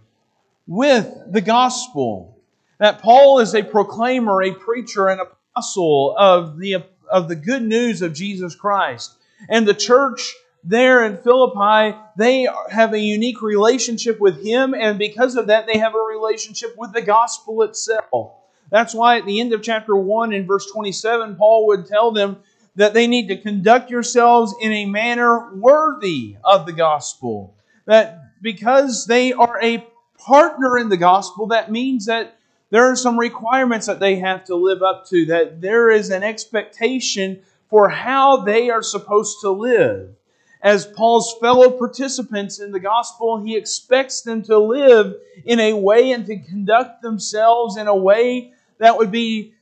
with 0.66 1.14
the 1.28 1.42
gospel. 1.42 2.38
That 2.78 3.02
Paul 3.02 3.40
is 3.40 3.54
a 3.54 3.64
proclaimer, 3.64 4.42
a 4.42 4.54
preacher, 4.54 5.10
an 5.10 5.20
apostle 5.20 6.16
of 6.18 6.58
the, 6.58 6.86
of 7.12 7.28
the 7.28 7.36
good 7.36 7.64
news 7.64 8.02
of 8.02 8.14
Jesus 8.14 8.56
Christ. 8.56 9.16
And 9.50 9.68
the 9.68 9.74
church 9.74 10.34
there 10.64 11.06
in 11.06 11.18
Philippi, 11.18 11.98
they 12.16 12.48
have 12.72 12.94
a 12.94 13.00
unique 13.00 13.42
relationship 13.42 14.20
with 14.20 14.42
him, 14.44 14.74
and 14.74 14.98
because 14.98 15.36
of 15.36 15.48
that, 15.48 15.68
they 15.68 15.80
have 15.80 15.96
a 15.96 16.00
relationship 16.00 16.76
with 16.78 16.94
the 16.94 17.02
gospel 17.02 17.62
itself. 17.64 18.32
That's 18.70 18.94
why 18.94 19.18
at 19.18 19.26
the 19.26 19.40
end 19.40 19.52
of 19.52 19.62
chapter 19.62 19.96
1 19.96 20.32
in 20.32 20.46
verse 20.46 20.70
27, 20.72 21.36
Paul 21.36 21.68
would 21.68 21.88
tell 21.88 22.12
them 22.12 22.38
that 22.80 22.94
they 22.94 23.08
need 23.08 23.28
to 23.28 23.36
conduct 23.36 23.92
yourselves 23.92 24.56
in 24.62 24.72
a 24.72 24.86
manner 24.86 25.54
worthy 25.54 26.38
of 26.46 26.66
the 26.66 26.72
gospel. 26.72 27.54
That 27.86 28.22
because 28.42 29.06
they 29.06 29.34
are 29.34 29.62
a 29.62 29.86
partner 30.18 30.78
in 30.78 30.88
the 30.88 30.96
gospel, 30.96 31.48
that 31.48 31.70
means 31.70 32.06
that 32.06 32.38
there 32.70 32.90
are 32.90 32.96
some 32.96 33.20
requirements 33.20 33.88
that 33.88 34.00
they 34.00 34.16
have 34.20 34.46
to 34.46 34.56
live 34.56 34.82
up 34.82 35.06
to, 35.10 35.26
that 35.26 35.60
there 35.60 35.92
is 35.92 36.10
an 36.10 36.24
expectation 36.24 37.42
for 37.70 37.90
how 37.90 38.38
they 38.38 38.70
are 38.70 38.82
supposed 38.82 39.42
to 39.42 39.50
live. 39.50 40.16
As 40.62 40.86
Paul's 40.86 41.36
fellow 41.42 41.72
participants 41.72 42.60
in 42.60 42.72
the 42.72 42.80
gospel, 42.80 43.42
he 43.42 43.58
expects 43.58 44.22
them 44.22 44.42
to 44.44 44.58
live 44.58 45.16
in 45.44 45.60
a 45.60 45.74
way 45.74 46.14
and 46.14 46.26
to 46.28 46.38
conduct 46.38 47.02
themselves 47.02 47.76
in 47.76 47.88
a 47.88 47.96
way 47.96 48.54
that 48.78 48.98
would 48.98 49.12
be 49.12 49.54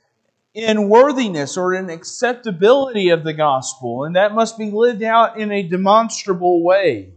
in 0.57 0.89
worthiness 0.89 1.55
or 1.55 1.75
in 1.75 1.87
acceptability 1.91 3.09
of 3.09 3.23
the 3.23 3.31
gospel, 3.31 4.05
and 4.05 4.15
that 4.15 4.33
must 4.33 4.57
be 4.57 4.71
lived 4.71 5.03
out 5.03 5.37
in 5.37 5.51
a 5.51 5.61
demonstrable 5.61 6.63
way. 6.63 7.13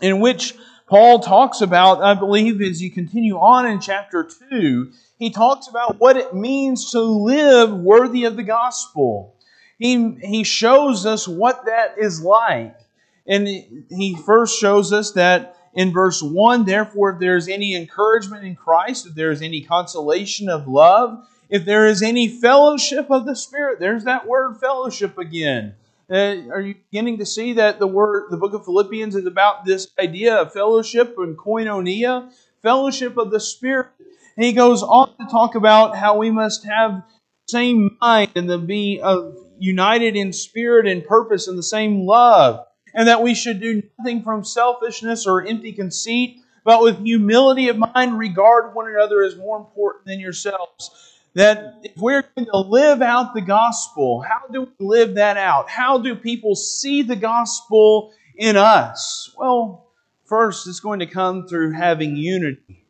In 0.00 0.18
which 0.18 0.54
Paul 0.88 1.20
talks 1.20 1.60
about, 1.60 2.02
I 2.02 2.14
believe, 2.14 2.60
as 2.60 2.82
you 2.82 2.90
continue 2.90 3.36
on 3.36 3.66
in 3.66 3.78
chapter 3.78 4.28
2, 4.50 4.90
he 5.20 5.30
talks 5.30 5.68
about 5.68 6.00
what 6.00 6.16
it 6.16 6.34
means 6.34 6.90
to 6.90 7.00
live 7.00 7.72
worthy 7.72 8.24
of 8.24 8.34
the 8.34 8.42
gospel. 8.42 9.36
He, 9.78 10.16
he 10.20 10.42
shows 10.42 11.06
us 11.06 11.28
what 11.28 11.66
that 11.66 11.94
is 11.96 12.22
like. 12.22 12.76
And 13.24 13.46
he 13.46 14.18
first 14.26 14.58
shows 14.58 14.92
us 14.92 15.12
that 15.12 15.56
in 15.74 15.92
verse 15.92 16.20
1 16.20 16.64
therefore, 16.64 17.10
if 17.10 17.20
there 17.20 17.36
is 17.36 17.48
any 17.48 17.76
encouragement 17.76 18.44
in 18.44 18.56
Christ, 18.56 19.06
if 19.06 19.14
there 19.14 19.30
is 19.30 19.42
any 19.42 19.60
consolation 19.60 20.48
of 20.48 20.66
love, 20.66 21.24
if 21.52 21.66
there 21.66 21.86
is 21.86 22.00
any 22.00 22.28
fellowship 22.28 23.10
of 23.10 23.26
the 23.26 23.36
Spirit, 23.36 23.78
there's 23.78 24.04
that 24.04 24.26
word 24.26 24.56
fellowship 24.56 25.18
again. 25.18 25.74
Uh, 26.10 26.48
are 26.50 26.62
you 26.62 26.74
beginning 26.90 27.18
to 27.18 27.26
see 27.26 27.52
that 27.52 27.78
the 27.78 27.86
word, 27.86 28.30
the 28.30 28.38
book 28.38 28.54
of 28.54 28.64
Philippians 28.64 29.14
is 29.14 29.26
about 29.26 29.66
this 29.66 29.88
idea 30.00 30.34
of 30.34 30.54
fellowship 30.54 31.14
and 31.18 31.36
koinonia, 31.36 32.32
fellowship 32.62 33.18
of 33.18 33.30
the 33.30 33.38
Spirit? 33.38 33.88
And 34.34 34.46
he 34.46 34.54
goes 34.54 34.82
on 34.82 35.14
to 35.18 35.26
talk 35.30 35.54
about 35.54 35.94
how 35.94 36.16
we 36.16 36.30
must 36.30 36.64
have 36.64 37.02
the 37.46 37.50
same 37.50 37.98
mind 38.00 38.30
and 38.34 38.48
the 38.48 38.56
be 38.56 39.02
of 39.02 39.36
united 39.58 40.16
in 40.16 40.32
spirit 40.32 40.86
and 40.86 41.04
purpose 41.04 41.48
and 41.48 41.58
the 41.58 41.62
same 41.62 42.06
love, 42.06 42.64
and 42.94 43.06
that 43.08 43.22
we 43.22 43.34
should 43.34 43.60
do 43.60 43.82
nothing 43.98 44.22
from 44.22 44.42
selfishness 44.42 45.26
or 45.26 45.46
empty 45.46 45.72
conceit, 45.72 46.38
but 46.64 46.82
with 46.82 47.04
humility 47.04 47.68
of 47.68 47.76
mind 47.76 48.18
regard 48.18 48.74
one 48.74 48.88
another 48.88 49.22
as 49.22 49.36
more 49.36 49.58
important 49.58 50.06
than 50.06 50.18
yourselves 50.18 51.01
that 51.34 51.78
if 51.82 51.96
we're 51.96 52.24
going 52.34 52.46
to 52.46 52.58
live 52.58 53.00
out 53.00 53.34
the 53.34 53.40
gospel, 53.40 54.20
how 54.20 54.42
do 54.52 54.62
we 54.62 54.86
live 54.86 55.14
that 55.14 55.36
out? 55.36 55.68
How 55.68 55.98
do 55.98 56.14
people 56.14 56.54
see 56.54 57.02
the 57.02 57.16
gospel 57.16 58.12
in 58.36 58.56
us? 58.56 59.34
Well, 59.36 59.86
first, 60.24 60.66
it's 60.66 60.80
going 60.80 61.00
to 61.00 61.06
come 61.06 61.46
through 61.46 61.72
having 61.72 62.16
unity 62.16 62.84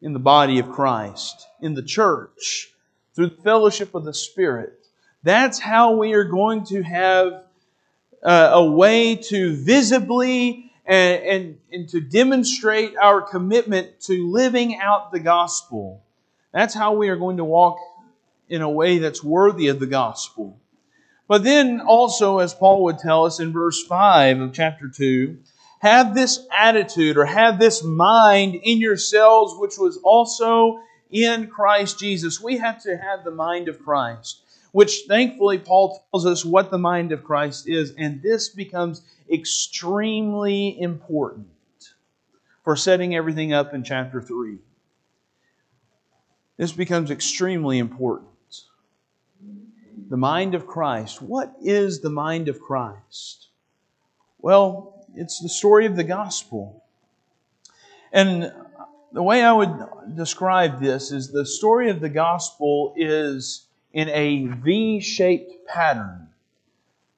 in 0.00 0.12
the 0.12 0.18
body 0.18 0.58
of 0.58 0.70
Christ, 0.70 1.48
in 1.60 1.74
the 1.74 1.82
church, 1.82 2.72
through 3.14 3.30
the 3.30 3.42
fellowship 3.42 3.94
of 3.94 4.04
the 4.04 4.14
Spirit. 4.14 4.86
That's 5.22 5.58
how 5.58 5.96
we 5.96 6.12
are 6.12 6.24
going 6.24 6.64
to 6.66 6.82
have 6.82 7.44
uh, 8.22 8.50
a 8.52 8.70
way 8.70 9.16
to 9.16 9.56
visibly 9.56 10.70
and, 10.86 11.22
and, 11.22 11.58
and 11.72 11.88
to 11.88 12.00
demonstrate 12.00 12.96
our 12.96 13.22
commitment 13.22 14.00
to 14.02 14.30
living 14.30 14.78
out 14.78 15.12
the 15.12 15.20
gospel. 15.20 16.02
That's 16.54 16.72
how 16.72 16.94
we 16.94 17.08
are 17.08 17.16
going 17.16 17.38
to 17.38 17.44
walk 17.44 17.78
in 18.48 18.62
a 18.62 18.70
way 18.70 18.98
that's 18.98 19.24
worthy 19.24 19.66
of 19.66 19.80
the 19.80 19.86
gospel. 19.86 20.56
But 21.26 21.42
then 21.42 21.80
also, 21.80 22.38
as 22.38 22.54
Paul 22.54 22.84
would 22.84 23.00
tell 23.00 23.26
us 23.26 23.40
in 23.40 23.52
verse 23.52 23.82
5 23.82 24.38
of 24.38 24.52
chapter 24.52 24.88
2, 24.88 25.36
have 25.80 26.14
this 26.14 26.46
attitude 26.56 27.16
or 27.16 27.24
have 27.24 27.58
this 27.58 27.82
mind 27.82 28.54
in 28.54 28.78
yourselves, 28.78 29.54
which 29.58 29.76
was 29.76 29.98
also 30.04 30.80
in 31.10 31.48
Christ 31.48 31.98
Jesus. 31.98 32.40
We 32.40 32.58
have 32.58 32.80
to 32.84 32.96
have 32.96 33.24
the 33.24 33.32
mind 33.32 33.68
of 33.68 33.82
Christ, 33.82 34.42
which 34.70 35.02
thankfully 35.08 35.58
Paul 35.58 36.06
tells 36.12 36.24
us 36.24 36.44
what 36.44 36.70
the 36.70 36.78
mind 36.78 37.10
of 37.10 37.24
Christ 37.24 37.68
is, 37.68 37.94
and 37.98 38.22
this 38.22 38.50
becomes 38.50 39.02
extremely 39.28 40.80
important 40.80 41.48
for 42.62 42.76
setting 42.76 43.16
everything 43.16 43.52
up 43.52 43.74
in 43.74 43.82
chapter 43.82 44.22
3. 44.22 44.58
This 46.56 46.72
becomes 46.72 47.10
extremely 47.10 47.78
important. 47.78 48.28
The 50.08 50.16
mind 50.16 50.54
of 50.54 50.66
Christ. 50.66 51.20
What 51.20 51.54
is 51.62 52.00
the 52.00 52.10
mind 52.10 52.48
of 52.48 52.60
Christ? 52.60 53.48
Well, 54.38 55.06
it's 55.16 55.40
the 55.40 55.48
story 55.48 55.86
of 55.86 55.96
the 55.96 56.04
gospel. 56.04 56.84
And 58.12 58.52
the 59.12 59.22
way 59.22 59.42
I 59.42 59.52
would 59.52 60.16
describe 60.16 60.80
this 60.80 61.10
is 61.10 61.30
the 61.30 61.46
story 61.46 61.90
of 61.90 62.00
the 62.00 62.08
gospel 62.08 62.94
is 62.96 63.66
in 63.92 64.08
a 64.10 64.46
V 64.46 65.00
shaped 65.00 65.66
pattern. 65.66 66.28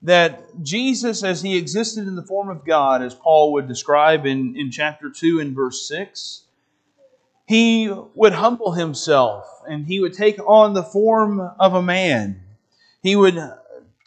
That 0.02 0.62
Jesus, 0.62 1.24
as 1.24 1.42
he 1.42 1.56
existed 1.56 2.06
in 2.06 2.14
the 2.14 2.22
form 2.22 2.48
of 2.48 2.64
God, 2.64 3.02
as 3.02 3.14
Paul 3.14 3.52
would 3.54 3.66
describe 3.66 4.24
in, 4.24 4.56
in 4.56 4.70
chapter 4.70 5.10
2 5.10 5.40
and 5.40 5.54
verse 5.54 5.88
6, 5.88 6.44
he 7.46 7.92
would 8.14 8.32
humble 8.32 8.72
himself 8.72 9.46
and 9.68 9.86
he 9.86 10.00
would 10.00 10.12
take 10.12 10.38
on 10.46 10.74
the 10.74 10.82
form 10.82 11.40
of 11.60 11.74
a 11.74 11.82
man. 11.82 12.42
He 13.02 13.14
would 13.14 13.40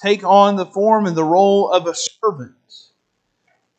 take 0.01 0.23
on 0.23 0.57
the 0.57 0.65
form 0.65 1.05
and 1.05 1.15
the 1.15 1.23
role 1.23 1.71
of 1.71 1.87
a 1.87 1.95
servant. 1.95 2.55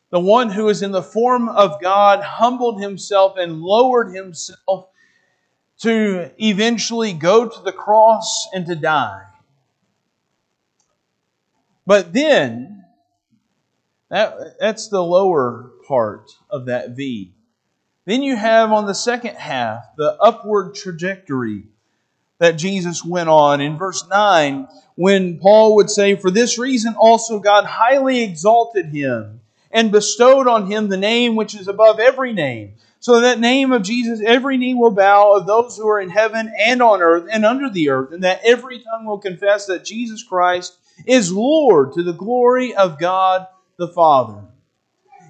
The 0.09 0.19
one 0.19 0.49
who 0.49 0.67
is 0.67 0.81
in 0.81 0.91
the 0.91 1.03
form 1.03 1.47
of 1.47 1.81
God 1.81 2.21
humbled 2.21 2.81
himself 2.81 3.37
and 3.37 3.61
lowered 3.61 4.13
himself 4.13 4.89
to 5.79 6.31
eventually 6.37 7.13
go 7.13 7.47
to 7.47 7.61
the 7.61 7.71
cross 7.71 8.47
and 8.53 8.65
to 8.65 8.75
die. 8.75 9.23
But 11.85 12.13
then, 12.13 12.85
that, 14.09 14.59
that's 14.59 14.89
the 14.89 15.03
lower 15.03 15.71
part 15.87 16.31
of 16.49 16.65
that 16.65 16.91
V. 16.91 17.33
Then 18.05 18.23
you 18.23 18.35
have 18.35 18.71
on 18.71 18.85
the 18.85 18.95
second 18.95 19.35
half 19.35 19.95
the 19.95 20.17
upward 20.19 20.75
trajectory 20.75 21.63
that 22.39 22.53
Jesus 22.53 23.05
went 23.05 23.29
on. 23.29 23.61
In 23.61 23.77
verse 23.77 24.07
9, 24.07 24.67
when 24.95 25.37
Paul 25.37 25.75
would 25.75 25.89
say, 25.89 26.15
For 26.15 26.31
this 26.31 26.57
reason 26.57 26.95
also 26.95 27.39
God 27.39 27.65
highly 27.65 28.23
exalted 28.23 28.87
him 28.87 29.41
and 29.69 29.91
bestowed 29.91 30.47
on 30.47 30.69
him 30.69 30.89
the 30.89 30.97
name 30.97 31.35
which 31.35 31.53
is 31.53 31.67
above 31.67 31.99
every 31.99 32.33
name. 32.33 32.73
So 32.99 33.21
that 33.21 33.39
name 33.39 33.71
of 33.71 33.83
Jesus, 33.83 34.21
every 34.23 34.57
knee 34.57 34.73
will 34.73 34.91
bow 34.91 35.33
of 35.33 35.47
those 35.47 35.77
who 35.77 35.87
are 35.87 35.99
in 35.99 36.09
heaven 36.09 36.51
and 36.59 36.81
on 36.81 37.01
earth 37.01 37.27
and 37.31 37.45
under 37.45 37.69
the 37.69 37.89
earth, 37.89 38.11
and 38.11 38.23
that 38.23 38.41
every 38.43 38.79
tongue 38.79 39.05
will 39.05 39.17
confess 39.17 39.65
that 39.67 39.85
Jesus 39.85 40.23
Christ 40.23 40.77
is 41.07 41.31
Lord 41.31 41.93
to 41.93 42.03
the 42.03 42.13
glory 42.13 42.75
of 42.75 42.99
God 42.99 43.47
the 43.77 43.87
Father. 43.87 44.43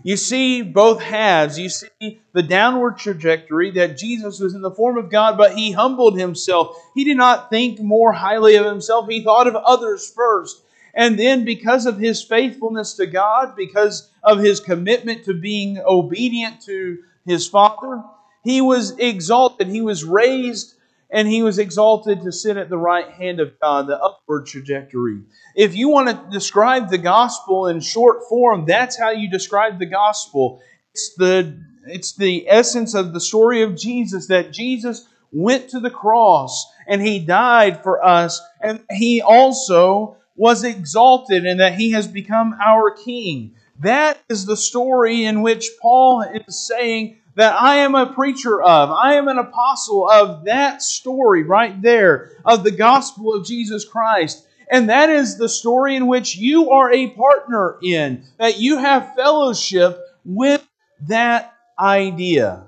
You 0.04 0.18
see 0.18 0.62
both 0.62 1.02
halves. 1.02 1.60
You 1.60 1.70
see 1.70 2.22
the 2.34 2.44
downward 2.44 2.98
trajectory 2.98 3.72
that 3.72 3.98
Jesus 3.98 4.40
was 4.40 4.56
in 4.56 4.62
the 4.62 4.72
form 4.72 4.98
of 4.98 5.10
God, 5.10 5.38
but 5.38 5.56
he 5.56 5.72
humbled 5.72 6.18
himself. 6.18 6.78
He 6.96 7.04
did 7.04 7.18
not 7.18 7.50
think 7.50 7.80
more 7.80 8.12
highly 8.12 8.56
of 8.56 8.66
himself, 8.66 9.08
he 9.08 9.24
thought 9.24 9.48
of 9.48 9.56
others 9.56 10.12
first. 10.12 10.62
And 10.94 11.18
then, 11.18 11.46
because 11.46 11.86
of 11.86 11.98
his 11.98 12.22
faithfulness 12.22 12.96
to 12.96 13.06
God, 13.06 13.56
because 13.56 14.10
of 14.24 14.40
his 14.40 14.60
commitment 14.60 15.24
to 15.26 15.34
being 15.34 15.80
obedient 15.80 16.62
to 16.64 16.98
his 17.26 17.48
Father, 17.48 18.04
he 18.44 18.60
was 18.60 18.98
exalted. 18.98 19.68
He 19.68 19.82
was 19.82 20.04
raised 20.04 20.76
and 21.12 21.28
he 21.28 21.44
was 21.44 21.60
exalted 21.60 22.22
to 22.22 22.32
sit 22.32 22.58
at 22.58 22.70
the 22.70 22.78
right 22.78 23.10
hand 23.10 23.40
of 23.40 23.60
God, 23.60 23.88
the 23.88 24.00
upward 24.00 24.46
trajectory. 24.46 25.22
If 25.56 25.76
you 25.76 25.90
want 25.90 26.08
to 26.08 26.32
describe 26.32 26.90
the 26.90 26.98
gospel 26.98 27.68
in 27.68 27.82
short 27.82 28.28
form, 28.30 28.66
that's 28.66 28.98
how 28.98 29.12
you 29.12 29.30
describe 29.30 29.78
the 29.78 29.86
gospel. 29.86 30.62
It's 30.94 31.14
the, 31.16 31.62
it's 31.86 32.16
the 32.16 32.50
essence 32.50 32.94
of 32.94 33.14
the 33.14 33.20
story 33.20 33.62
of 33.62 33.76
Jesus 33.76 34.28
that 34.28 34.52
Jesus 34.54 35.08
went 35.34 35.70
to 35.70 35.80
the 35.80 35.90
cross 35.90 36.72
and 36.88 37.02
he 37.02 37.20
died 37.20 37.84
for 37.84 38.04
us, 38.04 38.42
and 38.62 38.82
he 38.90 39.22
also 39.22 40.18
was 40.36 40.64
exalted, 40.64 41.46
and 41.46 41.60
that 41.60 41.76
he 41.76 41.92
has 41.92 42.08
become 42.08 42.58
our 42.66 42.92
king. 42.92 43.54
That 43.80 44.20
is 44.30 44.46
the 44.46 44.58
story 44.58 45.24
in 45.24 45.42
which 45.42 45.70
Paul 45.82 46.22
is 46.22 46.68
saying 46.68 47.21
that 47.36 47.60
I 47.60 47.78
am 47.78 47.96
a 47.96 48.14
preacher 48.14 48.62
of. 48.62 48.92
I 48.92 49.16
am 49.16 49.28
an 49.28 49.38
apostle 49.38 50.10
of 50.10 50.46
that 50.46 50.82
story 50.82 51.44
right 51.44 51.82
there 51.82 52.32
of 52.46 52.64
the 52.64 52.72
gospel 52.72 53.34
of 53.34 53.46
Jesus 53.46 53.86
Christ. 53.86 54.46
And 54.70 54.90
that 54.90 55.10
is 55.10 55.38
the 55.38 55.50
story 55.50 55.96
in 55.96 56.08
which 56.08 56.36
you 56.36 56.72
are 56.72 56.92
a 56.92 57.10
partner 57.10 57.78
in, 57.84 58.24
that 58.38 58.60
you 58.60 58.78
have 58.78 59.16
fellowship 59.16 60.00
with 60.24 60.66
that 61.08 61.54
idea. 61.78 62.64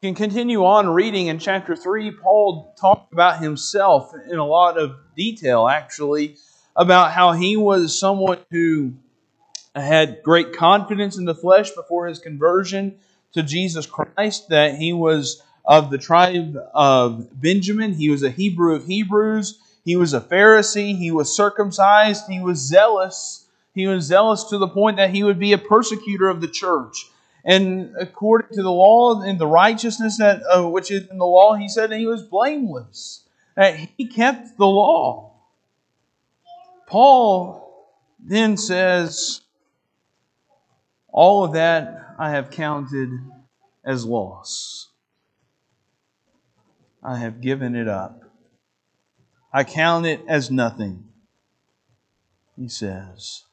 You 0.00 0.08
can 0.08 0.14
continue 0.14 0.64
on 0.64 0.88
reading 0.88 1.26
in 1.26 1.38
chapter 1.38 1.76
3. 1.76 2.12
Paul 2.12 2.74
talked 2.80 3.12
about 3.12 3.42
himself 3.42 4.12
in 4.30 4.38
a 4.38 4.46
lot 4.46 4.78
of 4.78 4.96
detail, 5.14 5.68
actually, 5.68 6.36
about 6.74 7.12
how 7.12 7.32
he 7.32 7.58
was 7.58 7.98
someone 7.98 8.38
who 8.50 8.94
had 9.74 10.22
great 10.22 10.52
confidence 10.52 11.16
in 11.16 11.24
the 11.24 11.34
flesh 11.34 11.70
before 11.70 12.06
his 12.06 12.18
conversion 12.18 12.98
to 13.32 13.42
Jesus 13.42 13.86
Christ, 13.86 14.48
that 14.48 14.76
he 14.76 14.92
was 14.92 15.42
of 15.64 15.90
the 15.90 15.98
tribe 15.98 16.56
of 16.74 17.40
Benjamin, 17.40 17.94
he 17.94 18.10
was 18.10 18.22
a 18.22 18.30
Hebrew 18.30 18.74
of 18.74 18.86
Hebrews, 18.86 19.58
he 19.84 19.96
was 19.96 20.12
a 20.12 20.20
Pharisee, 20.20 20.96
he 20.96 21.10
was 21.10 21.34
circumcised, 21.34 22.24
he 22.28 22.40
was 22.40 22.58
zealous. 22.58 23.46
He 23.72 23.86
was 23.86 24.04
zealous 24.04 24.44
to 24.44 24.58
the 24.58 24.68
point 24.68 24.96
that 24.96 25.10
he 25.10 25.22
would 25.22 25.38
be 25.38 25.52
a 25.52 25.58
persecutor 25.58 26.28
of 26.28 26.40
the 26.40 26.48
church. 26.48 27.08
And 27.44 27.94
according 27.98 28.56
to 28.56 28.62
the 28.62 28.70
law 28.70 29.22
and 29.22 29.38
the 29.38 29.46
righteousness 29.46 30.18
that 30.18 30.42
uh, 30.44 30.68
which 30.68 30.90
is 30.90 31.08
in 31.08 31.18
the 31.18 31.26
law, 31.26 31.54
he 31.54 31.68
said 31.68 31.92
he 31.92 32.06
was 32.06 32.22
blameless. 32.22 33.24
That 33.56 33.76
he 33.96 34.06
kept 34.06 34.58
the 34.58 34.66
law. 34.66 35.32
Paul 36.86 37.88
then 38.18 38.56
says, 38.56 39.40
all 41.12 41.44
of 41.44 41.52
that 41.52 42.14
I 42.18 42.30
have 42.30 42.50
counted 42.50 43.10
as 43.84 44.04
loss. 44.04 44.88
I 47.02 47.16
have 47.16 47.40
given 47.40 47.74
it 47.74 47.88
up. 47.88 48.22
I 49.52 49.64
count 49.64 50.06
it 50.06 50.20
as 50.28 50.50
nothing, 50.50 51.04
he 52.56 52.68
says. 52.68 53.44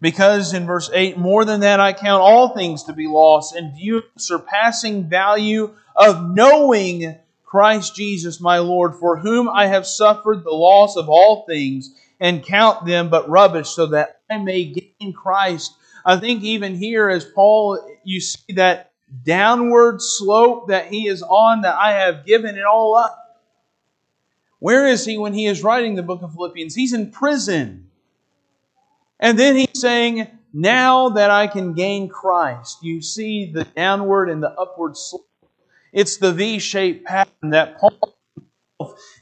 Because 0.00 0.54
in 0.54 0.66
verse 0.66 0.88
8, 0.94 1.18
more 1.18 1.44
than 1.44 1.60
that, 1.60 1.80
I 1.80 1.92
count 1.92 2.22
all 2.22 2.50
things 2.50 2.84
to 2.84 2.92
be 2.92 3.08
lost 3.08 3.56
in 3.56 3.74
view 3.74 3.98
of 3.98 4.04
the 4.14 4.20
surpassing 4.20 5.08
value 5.08 5.74
of 5.96 6.30
knowing 6.34 7.16
Christ 7.44 7.96
Jesus 7.96 8.40
my 8.40 8.58
Lord, 8.58 8.94
for 8.94 9.18
whom 9.18 9.48
I 9.48 9.66
have 9.66 9.86
suffered 9.86 10.44
the 10.44 10.50
loss 10.50 10.96
of 10.96 11.08
all 11.08 11.44
things 11.46 11.94
and 12.20 12.42
count 12.42 12.86
them 12.86 13.08
but 13.08 13.28
rubbish, 13.28 13.68
so 13.68 13.86
that 13.86 14.20
I 14.30 14.38
may 14.38 14.64
gain 14.64 15.12
Christ. 15.12 15.74
I 16.04 16.16
think 16.16 16.42
even 16.42 16.74
here, 16.74 17.08
as 17.08 17.24
Paul, 17.24 17.78
you 18.04 18.20
see 18.20 18.54
that 18.54 18.92
downward 19.24 20.00
slope 20.02 20.68
that 20.68 20.86
he 20.86 21.06
is 21.06 21.22
on, 21.22 21.62
that 21.62 21.76
I 21.76 21.92
have 21.92 22.26
given 22.26 22.56
it 22.56 22.64
all 22.64 22.96
up. 22.96 23.16
Where 24.58 24.86
is 24.86 25.04
he 25.04 25.18
when 25.18 25.34
he 25.34 25.46
is 25.46 25.62
writing 25.62 25.94
the 25.94 26.02
book 26.02 26.22
of 26.22 26.32
Philippians? 26.34 26.74
He's 26.74 26.92
in 26.92 27.10
prison. 27.10 27.90
And 29.20 29.38
then 29.38 29.56
he's 29.56 29.80
saying, 29.80 30.26
Now 30.52 31.10
that 31.10 31.30
I 31.30 31.46
can 31.46 31.74
gain 31.74 32.08
Christ, 32.08 32.82
you 32.82 33.00
see 33.00 33.52
the 33.52 33.64
downward 33.64 34.28
and 34.28 34.42
the 34.42 34.50
upward 34.50 34.96
slope. 34.96 35.26
It's 35.92 36.16
the 36.16 36.32
V 36.32 36.58
shaped 36.58 37.06
pattern 37.06 37.50
that 37.50 37.78
Paul 37.78 38.14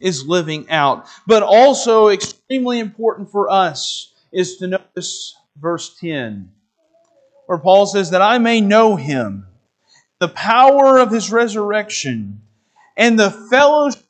is 0.01 0.27
living 0.27 0.69
out. 0.71 1.07
But 1.27 1.43
also, 1.43 2.09
extremely 2.47 2.79
important 2.79 3.29
for 3.29 3.51
us 3.51 4.13
is 4.31 4.59
to 4.59 4.69
notice 4.69 5.35
verse 5.61 5.99
10, 5.99 6.53
where 7.47 7.59
Paul 7.59 7.87
says, 7.87 8.11
That 8.11 8.23
I 8.23 8.39
may 8.39 8.61
know 8.61 8.95
him, 8.95 9.49
the 10.21 10.29
power 10.29 10.99
of 10.99 11.11
his 11.11 11.33
resurrection, 11.33 12.43
and 12.97 13.19
the 13.19 13.33
fellowship 13.51 14.05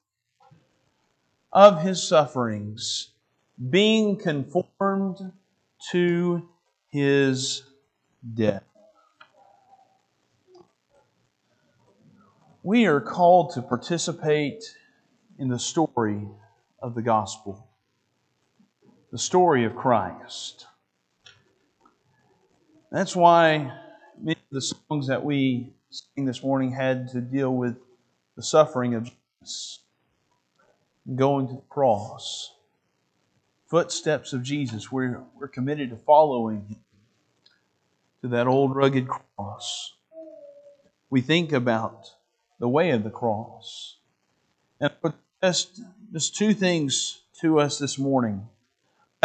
of 1.50 1.80
his 1.80 2.06
sufferings, 2.06 3.08
being 3.70 4.18
conformed 4.18 5.32
to 5.92 6.46
his 6.88 7.62
death. 8.34 8.64
We 12.62 12.84
are 12.84 13.00
called 13.00 13.52
to 13.52 13.62
participate 13.62 14.62
in 15.38 15.48
the 15.48 15.58
story 15.58 16.28
of 16.82 16.94
the 16.94 17.02
gospel, 17.02 17.65
the 19.10 19.18
story 19.18 19.64
of 19.64 19.76
Christ. 19.76 20.66
That's 22.90 23.14
why 23.14 23.72
many 24.20 24.38
of 24.50 24.54
the 24.54 24.60
songs 24.60 25.08
that 25.08 25.24
we 25.24 25.72
sing 25.90 26.24
this 26.24 26.42
morning 26.42 26.72
had 26.72 27.08
to 27.08 27.20
deal 27.20 27.54
with 27.54 27.76
the 28.36 28.42
suffering 28.42 28.94
of 28.94 29.10
Jesus, 29.40 29.80
going 31.14 31.48
to 31.48 31.54
the 31.54 31.62
cross. 31.68 32.52
Footsteps 33.66 34.32
of 34.32 34.42
Jesus, 34.42 34.90
we're, 34.90 35.22
we're 35.38 35.48
committed 35.48 35.90
to 35.90 35.96
following 35.96 36.66
Him 36.68 36.76
to 38.22 38.28
that 38.28 38.46
old 38.46 38.74
rugged 38.74 39.08
cross. 39.08 39.94
We 41.10 41.20
think 41.20 41.52
about 41.52 42.10
the 42.58 42.68
way 42.68 42.90
of 42.90 43.04
the 43.04 43.10
cross. 43.10 43.98
And 44.80 44.92
just, 45.42 45.80
just 46.12 46.36
two 46.36 46.54
things 46.54 47.22
to 47.40 47.60
us 47.60 47.78
this 47.78 47.98
morning 47.98 48.48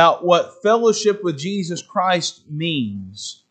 about 0.02 0.26
what 0.26 0.64
fellowship 0.64 1.24
with 1.24 1.38
Jesus 1.38 1.84
Christ 1.84 2.42
means. 2.50 3.44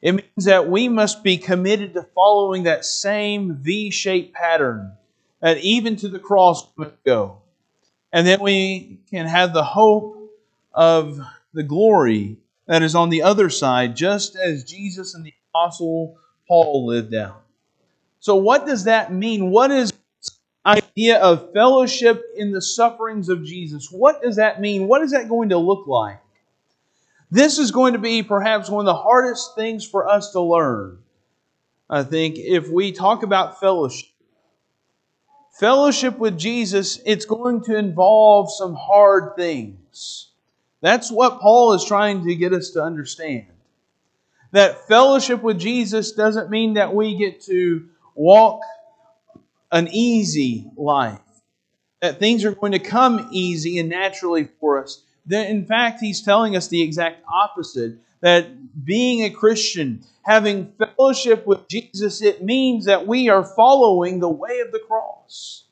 It 0.00 0.12
means 0.12 0.44
that 0.44 0.70
we 0.70 0.88
must 0.88 1.24
be 1.24 1.36
committed 1.36 1.94
to 1.94 2.06
following 2.14 2.62
that 2.62 2.84
same 2.84 3.56
V 3.56 3.90
shaped 3.90 4.32
pattern 4.32 4.92
that 5.40 5.58
even 5.58 5.96
to 5.96 6.06
the 6.06 6.20
cross 6.20 6.64
we 6.76 6.84
must 6.84 7.02
go. 7.04 7.38
And 8.12 8.24
then 8.24 8.40
we 8.40 9.00
can 9.10 9.26
have 9.26 9.52
the 9.52 9.64
hope 9.64 10.16
of 10.72 11.18
the 11.54 11.64
glory 11.64 12.36
that 12.66 12.84
is 12.84 12.94
on 12.94 13.10
the 13.10 13.22
other 13.22 13.50
side, 13.50 13.96
just 13.96 14.36
as 14.36 14.62
Jesus 14.62 15.16
and 15.16 15.24
the 15.24 15.34
Apostle 15.52 16.16
Paul 16.46 16.86
lived 16.86 17.16
out. 17.16 17.42
So, 18.20 18.36
what 18.36 18.64
does 18.64 18.84
that 18.84 19.12
mean? 19.12 19.50
What 19.50 19.72
is 19.72 19.89
idea 20.90 21.18
of 21.18 21.52
fellowship 21.52 22.22
in 22.36 22.52
the 22.52 22.62
sufferings 22.62 23.28
of 23.28 23.44
Jesus? 23.44 23.88
What 23.90 24.22
does 24.22 24.36
that 24.36 24.60
mean? 24.60 24.88
What 24.88 25.02
is 25.02 25.12
that 25.12 25.28
going 25.28 25.50
to 25.50 25.58
look 25.58 25.86
like? 25.86 26.20
This 27.30 27.58
is 27.58 27.70
going 27.70 27.92
to 27.92 27.98
be 27.98 28.22
perhaps 28.22 28.68
one 28.68 28.86
of 28.86 28.86
the 28.86 29.00
hardest 29.00 29.54
things 29.54 29.86
for 29.86 30.08
us 30.08 30.32
to 30.32 30.40
learn. 30.40 30.98
I 31.88 32.02
think 32.02 32.36
if 32.38 32.68
we 32.68 32.92
talk 32.92 33.22
about 33.22 33.60
fellowship, 33.60 34.08
fellowship 35.58 36.18
with 36.18 36.38
Jesus, 36.38 37.00
it's 37.04 37.24
going 37.24 37.62
to 37.64 37.76
involve 37.76 38.52
some 38.52 38.74
hard 38.74 39.36
things. 39.36 40.28
That's 40.80 41.10
what 41.10 41.40
Paul 41.40 41.74
is 41.74 41.84
trying 41.84 42.24
to 42.24 42.34
get 42.34 42.52
us 42.52 42.70
to 42.70 42.82
understand. 42.82 43.46
That 44.52 44.88
fellowship 44.88 45.42
with 45.42 45.58
Jesus 45.58 46.12
doesn't 46.12 46.50
mean 46.50 46.74
that 46.74 46.94
we 46.94 47.16
get 47.16 47.42
to 47.42 47.88
walk 48.14 48.60
an 49.72 49.88
easy 49.92 50.70
life, 50.76 51.20
that 52.00 52.18
things 52.18 52.44
are 52.44 52.54
going 52.54 52.72
to 52.72 52.78
come 52.78 53.28
easy 53.30 53.78
and 53.78 53.88
naturally 53.88 54.48
for 54.60 54.82
us 54.82 55.02
in 55.30 55.66
fact, 55.66 56.00
he's 56.00 56.22
telling 56.22 56.56
us 56.56 56.68
the 56.68 56.82
exact 56.82 57.22
opposite 57.32 57.98
that 58.20 58.84
being 58.84 59.24
a 59.24 59.30
Christian, 59.30 60.02
having 60.22 60.72
fellowship 60.72 61.46
with 61.46 61.68
Jesus, 61.68 62.22
it 62.22 62.42
means 62.42 62.84
that 62.84 63.06
we 63.06 63.28
are 63.28 63.44
following 63.44 64.20
the 64.20 64.28
way 64.28 64.60
of 64.60 64.72
the 64.72 64.80
cross. 64.80 65.64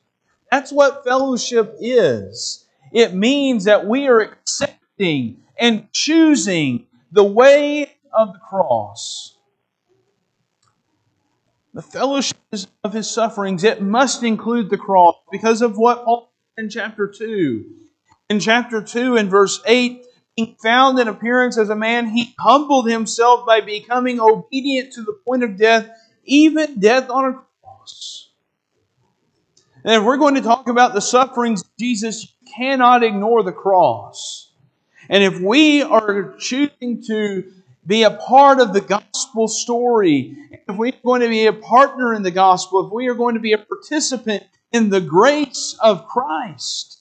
That's 0.51 0.71
what 0.71 1.03
fellowship 1.03 1.75
is. 1.79 2.65
It 2.91 3.13
means 3.13 3.65
that 3.65 3.85
we 3.85 4.07
are 4.07 4.21
accepting 4.21 5.43
and 5.59 5.91
choosing 5.91 6.87
the 7.11 7.23
way 7.23 7.95
of 8.13 8.33
the 8.33 8.39
cross. 8.39 9.35
The 11.79 11.83
fellowship 11.83 12.37
of 12.83 12.91
his 12.91 13.09
sufferings, 13.09 13.63
it 13.63 13.81
must 13.81 14.21
include 14.21 14.69
the 14.69 14.75
cross 14.75 15.15
because 15.31 15.61
of 15.61 15.77
what 15.77 16.03
Paul 16.03 16.29
in 16.57 16.69
chapter 16.69 17.07
2 17.07 17.63
in 18.29 18.41
chapter 18.41 18.81
2 18.81 19.15
and 19.15 19.29
verse 19.29 19.61
8, 19.65 20.05
being 20.35 20.57
found 20.61 20.99
in 20.99 21.07
appearance 21.07 21.57
as 21.57 21.69
a 21.69 21.77
man, 21.77 22.09
he 22.09 22.35
humbled 22.37 22.89
himself 22.89 23.45
by 23.47 23.61
becoming 23.61 24.19
obedient 24.19 24.91
to 24.91 25.03
the 25.03 25.17
point 25.25 25.41
of 25.41 25.57
death, 25.57 25.89
even 26.25 26.81
death 26.81 27.09
on 27.09 27.25
a 27.25 27.33
cross. 27.63 28.29
And 29.85 29.93
if 29.93 30.03
we're 30.03 30.17
going 30.17 30.35
to 30.35 30.41
talk 30.41 30.67
about 30.67 30.93
the 30.93 30.99
sufferings 30.99 31.61
of 31.61 31.69
Jesus, 31.79 32.23
you 32.23 32.51
cannot 32.57 33.03
ignore 33.03 33.41
the 33.41 33.53
cross. 33.53 34.51
And 35.07 35.23
if 35.23 35.39
we 35.39 35.81
are 35.81 36.35
choosing 36.39 37.01
to 37.07 37.53
be 37.89 38.03
a 38.03 38.11
part 38.11 38.59
of 38.59 38.71
the 38.71 38.81
gospel 38.81 39.47
story, 39.47 40.37
if 40.67 40.75
we're 40.75 40.93
going 41.03 41.21
to 41.21 41.27
be 41.27 41.47
a 41.47 41.53
partner 41.53 42.13
in 42.13 42.21
the 42.21 42.29
gospel, 42.29 42.85
if 42.85 42.93
we 42.93 43.07
are 43.07 43.15
going 43.15 43.33
to 43.33 43.41
be 43.41 43.53
a 43.53 43.57
participant 43.57 44.43
in 44.71 44.91
the 44.91 45.01
grace 45.01 45.75
of 45.81 46.07
Christ, 46.07 46.97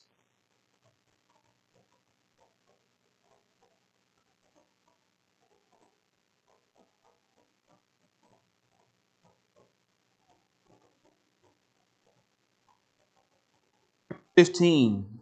Fifteen, 14.35 15.19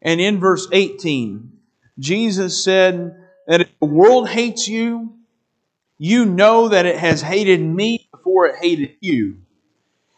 and 0.00 0.20
in 0.20 0.38
verse 0.38 0.68
eighteen, 0.70 1.58
Jesus 1.98 2.62
said 2.62 3.19
that 3.50 3.62
if 3.62 3.68
the 3.80 3.86
world 3.86 4.28
hates 4.28 4.68
you, 4.68 5.12
you 5.98 6.24
know 6.24 6.68
that 6.68 6.86
it 6.86 6.96
has 6.96 7.20
hated 7.20 7.60
me 7.60 8.08
before 8.12 8.46
it 8.46 8.54
hated 8.62 8.94
you. 9.00 9.38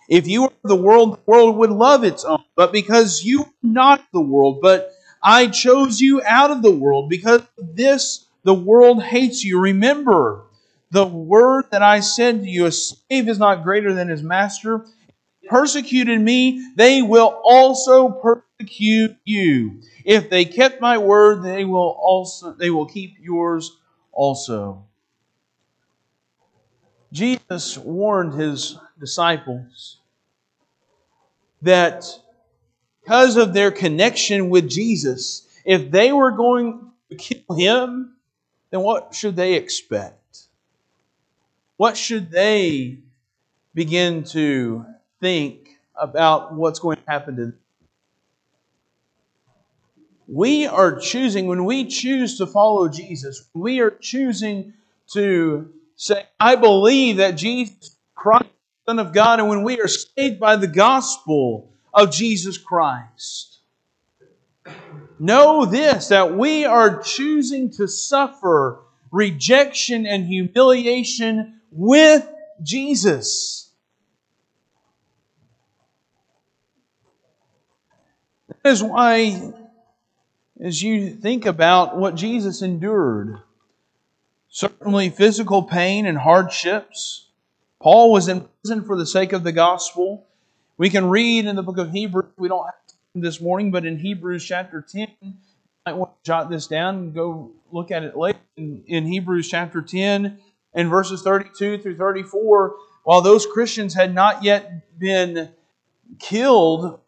If 0.06 0.26
you 0.26 0.42
were 0.42 0.52
the 0.64 0.76
world, 0.76 1.14
the 1.14 1.20
world 1.24 1.56
would 1.56 1.70
love 1.70 2.04
its 2.04 2.26
own. 2.26 2.44
But 2.56 2.72
because 2.72 3.24
you 3.24 3.44
are 3.44 3.52
not 3.62 4.04
the 4.12 4.20
world, 4.20 4.60
but 4.60 4.92
I 5.22 5.46
chose 5.46 5.98
you 5.98 6.20
out 6.26 6.50
of 6.50 6.60
the 6.60 6.70
world, 6.70 7.08
because 7.08 7.40
this 7.56 8.26
the 8.44 8.52
world 8.52 9.02
hates 9.02 9.42
you. 9.42 9.58
Remember 9.58 10.44
the 10.90 11.06
word 11.06 11.64
that 11.70 11.82
I 11.82 12.00
said 12.00 12.42
to 12.42 12.48
you 12.50 12.66
a 12.66 12.72
slave 12.72 13.30
is 13.30 13.38
not 13.38 13.62
greater 13.62 13.94
than 13.94 14.08
his 14.08 14.22
master. 14.22 14.84
Persecuted 15.48 16.20
me, 16.20 16.72
they 16.76 17.02
will 17.02 17.40
also 17.44 18.10
persecute 18.10 19.16
you. 19.24 19.80
If 20.04 20.30
they 20.30 20.44
kept 20.44 20.80
my 20.80 20.98
word, 20.98 21.42
they 21.42 21.64
will 21.64 21.96
also 22.00 22.52
they 22.52 22.70
will 22.70 22.86
keep 22.86 23.16
yours 23.20 23.76
also. 24.12 24.84
Jesus 27.12 27.76
warned 27.76 28.34
his 28.34 28.78
disciples 28.98 29.98
that 31.60 32.04
because 33.02 33.36
of 33.36 33.52
their 33.52 33.70
connection 33.70 34.48
with 34.48 34.68
Jesus, 34.68 35.46
if 35.64 35.90
they 35.90 36.12
were 36.12 36.30
going 36.30 36.90
to 37.10 37.16
kill 37.16 37.56
him, 37.56 38.14
then 38.70 38.80
what 38.80 39.14
should 39.14 39.36
they 39.36 39.54
expect? 39.54 40.46
What 41.76 41.96
should 41.96 42.30
they 42.30 42.98
begin 43.74 44.24
to 44.24 44.86
think 45.22 45.78
about 45.96 46.52
what's 46.52 46.80
going 46.80 46.98
to 46.98 47.10
happen 47.10 47.36
to 47.36 47.42
them? 47.42 47.58
We 50.28 50.66
are 50.66 50.98
choosing, 50.98 51.46
when 51.46 51.64
we 51.64 51.86
choose 51.86 52.36
to 52.38 52.46
follow 52.46 52.88
Jesus, 52.88 53.48
we 53.54 53.80
are 53.80 53.90
choosing 53.90 54.74
to 55.12 55.72
say, 55.96 56.26
I 56.38 56.56
believe 56.56 57.16
that 57.18 57.36
Jesus 57.36 57.96
Christ 58.14 58.48
Son 58.86 58.98
of 58.98 59.12
God, 59.12 59.38
and 59.38 59.48
when 59.48 59.62
we 59.62 59.80
are 59.80 59.88
saved 59.88 60.40
by 60.40 60.56
the 60.56 60.66
gospel 60.66 61.70
of 61.94 62.10
Jesus 62.10 62.58
Christ. 62.58 63.58
Know 65.20 65.64
this 65.64 66.08
that 66.08 66.36
we 66.36 66.64
are 66.64 67.00
choosing 67.00 67.70
to 67.72 67.86
suffer 67.86 68.80
rejection 69.12 70.04
and 70.04 70.26
humiliation 70.26 71.60
with 71.70 72.28
Jesus. 72.62 73.61
That 78.62 78.70
is 78.70 78.82
why, 78.82 79.52
as 80.60 80.82
you 80.82 81.10
think 81.10 81.46
about 81.46 81.96
what 81.96 82.14
Jesus 82.14 82.62
endured, 82.62 83.38
certainly 84.48 85.10
physical 85.10 85.64
pain 85.64 86.06
and 86.06 86.16
hardships, 86.16 87.26
Paul 87.80 88.12
was 88.12 88.28
in 88.28 88.46
prison 88.62 88.84
for 88.84 88.96
the 88.96 89.06
sake 89.06 89.32
of 89.32 89.42
the 89.42 89.50
gospel. 89.50 90.26
We 90.78 90.90
can 90.90 91.08
read 91.08 91.46
in 91.46 91.56
the 91.56 91.62
book 91.62 91.78
of 91.78 91.90
Hebrews, 91.90 92.30
we 92.36 92.48
don't 92.48 92.64
have 92.64 92.74
this 93.14 93.40
morning, 93.40 93.72
but 93.72 93.84
in 93.84 93.98
Hebrews 93.98 94.44
chapter 94.44 94.80
10, 94.80 95.08
you 95.20 95.32
might 95.84 95.96
want 95.96 96.12
to 96.12 96.26
jot 96.26 96.48
this 96.48 96.68
down 96.68 96.94
and 96.96 97.14
go 97.14 97.50
look 97.72 97.90
at 97.90 98.04
it 98.04 98.16
later. 98.16 98.38
In, 98.56 98.84
in 98.86 99.06
Hebrews 99.06 99.48
chapter 99.48 99.82
10 99.82 100.38
and 100.74 100.88
verses 100.88 101.22
32 101.22 101.78
through 101.78 101.96
34, 101.96 102.76
while 103.04 103.20
those 103.20 103.44
Christians 103.44 103.94
had 103.94 104.14
not 104.14 104.44
yet 104.44 104.98
been 104.98 105.50
killed 106.20 107.00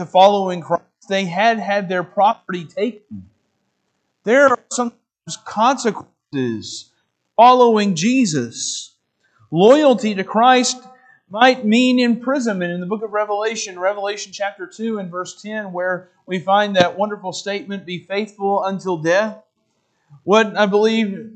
to 0.00 0.06
following 0.06 0.62
Christ, 0.62 0.84
they 1.10 1.26
had 1.26 1.58
had 1.58 1.88
their 1.90 2.02
property 2.02 2.64
taken. 2.64 3.28
There 4.24 4.48
are 4.48 4.58
some 4.72 4.94
consequences 5.44 6.90
following 7.36 7.94
Jesus. 7.94 8.96
Loyalty 9.50 10.14
to 10.14 10.24
Christ 10.24 10.82
might 11.28 11.66
mean 11.66 11.98
imprisonment. 11.98 12.72
In 12.72 12.80
the 12.80 12.86
book 12.86 13.02
of 13.02 13.12
Revelation, 13.12 13.78
Revelation 13.78 14.32
chapter 14.32 14.66
2 14.66 14.98
and 14.98 15.10
verse 15.10 15.40
10, 15.42 15.70
where 15.70 16.08
we 16.24 16.38
find 16.38 16.76
that 16.76 16.96
wonderful 16.96 17.34
statement, 17.34 17.84
be 17.84 17.98
faithful 17.98 18.64
until 18.64 18.96
death. 18.96 19.42
What 20.24 20.56
I 20.56 20.64
believe 20.64 21.30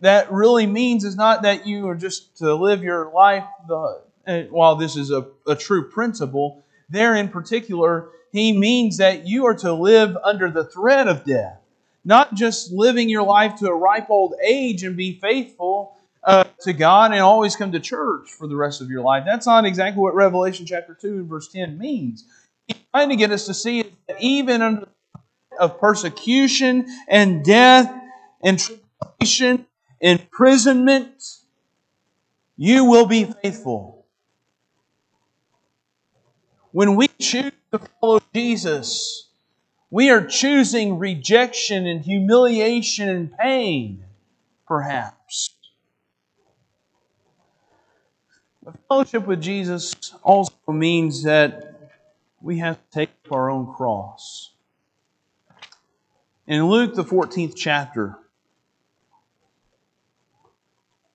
that 0.00 0.32
really 0.32 0.66
means 0.66 1.04
is 1.04 1.14
not 1.14 1.42
that 1.42 1.68
you 1.68 1.88
are 1.88 1.94
just 1.94 2.36
to 2.38 2.52
live 2.54 2.82
your 2.82 3.12
life, 3.12 3.44
the, 3.68 4.02
eh, 4.26 4.46
while 4.50 4.74
this 4.74 4.96
is 4.96 5.12
a, 5.12 5.28
a 5.46 5.54
true 5.54 5.88
principle, 5.88 6.64
there 6.88 7.14
in 7.14 7.28
particular, 7.28 8.10
he 8.32 8.56
means 8.56 8.96
that 8.98 9.26
you 9.26 9.46
are 9.46 9.54
to 9.56 9.72
live 9.72 10.16
under 10.24 10.50
the 10.50 10.64
threat 10.64 11.08
of 11.08 11.24
death. 11.24 11.58
Not 12.04 12.34
just 12.34 12.72
living 12.72 13.08
your 13.08 13.22
life 13.22 13.56
to 13.60 13.66
a 13.66 13.74
ripe 13.74 14.10
old 14.10 14.34
age 14.42 14.82
and 14.82 14.96
be 14.96 15.18
faithful, 15.20 15.96
uh, 16.24 16.44
to 16.60 16.72
God 16.72 17.12
and 17.12 17.20
always 17.20 17.56
come 17.56 17.72
to 17.72 17.80
church 17.80 18.30
for 18.30 18.46
the 18.46 18.56
rest 18.56 18.80
of 18.80 18.90
your 18.90 19.02
life. 19.02 19.24
That's 19.26 19.46
not 19.46 19.64
exactly 19.64 20.00
what 20.00 20.14
Revelation 20.14 20.66
chapter 20.66 20.94
2 20.94 21.08
and 21.08 21.26
verse 21.26 21.48
10 21.48 21.78
means. 21.78 22.24
He's 22.66 22.76
trying 22.92 23.08
to 23.08 23.16
get 23.16 23.32
us 23.32 23.46
to 23.46 23.54
see 23.54 23.82
that 24.06 24.20
even 24.20 24.62
under 24.62 24.88
of 25.58 25.78
persecution 25.78 26.86
and 27.08 27.44
death 27.44 27.92
and 28.42 28.58
tribulation, 28.58 29.66
imprisonment, 30.00 31.22
you 32.56 32.84
will 32.84 33.06
be 33.06 33.24
faithful. 33.24 34.01
When 36.72 36.96
we 36.96 37.08
choose 37.20 37.52
to 37.70 37.78
follow 38.00 38.20
Jesus, 38.34 39.28
we 39.90 40.08
are 40.08 40.24
choosing 40.24 40.98
rejection 40.98 41.86
and 41.86 42.00
humiliation 42.00 43.10
and 43.10 43.36
pain, 43.36 44.04
perhaps. 44.66 45.50
But 48.64 48.74
fellowship 48.88 49.26
with 49.26 49.42
Jesus 49.42 50.14
also 50.22 50.54
means 50.68 51.24
that 51.24 51.90
we 52.40 52.58
have 52.58 52.76
to 52.76 52.90
take 52.90 53.10
up 53.26 53.32
our 53.32 53.50
own 53.50 53.72
cross. 53.74 54.52
In 56.46 56.66
Luke, 56.66 56.94
the 56.94 57.04
14th 57.04 57.54
chapter, 57.54 58.18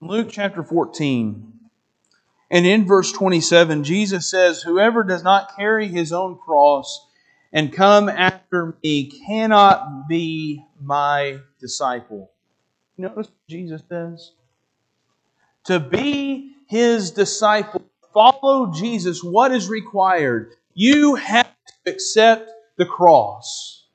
Luke 0.01 0.27
chapter 0.29 0.63
14, 0.63 1.56
and 2.49 2.65
in 2.65 2.85
verse 2.85 3.11
27, 3.11 3.83
Jesus 3.83 4.29
says, 4.29 4.61
Whoever 4.61 5.03
does 5.03 5.23
not 5.23 5.55
carry 5.55 5.87
his 5.87 6.13
own 6.13 6.37
cross 6.37 7.05
and 7.51 7.73
come 7.73 8.07
after 8.07 8.77
me 8.83 9.11
cannot 9.25 10.07
be 10.07 10.63
my 10.81 11.39
disciple. 11.59 12.31
Notice 12.97 13.27
what 13.27 13.47
Jesus 13.49 13.81
says? 13.89 14.31
To 15.65 15.79
be 15.79 16.53
his 16.67 17.11
disciple, 17.11 17.83
follow 18.13 18.71
Jesus, 18.73 19.23
what 19.23 19.51
is 19.51 19.67
required? 19.67 20.53
You 20.73 21.15
have 21.15 21.47
to 21.85 21.91
accept 21.91 22.49
the 22.77 22.85
cross. 22.85 23.85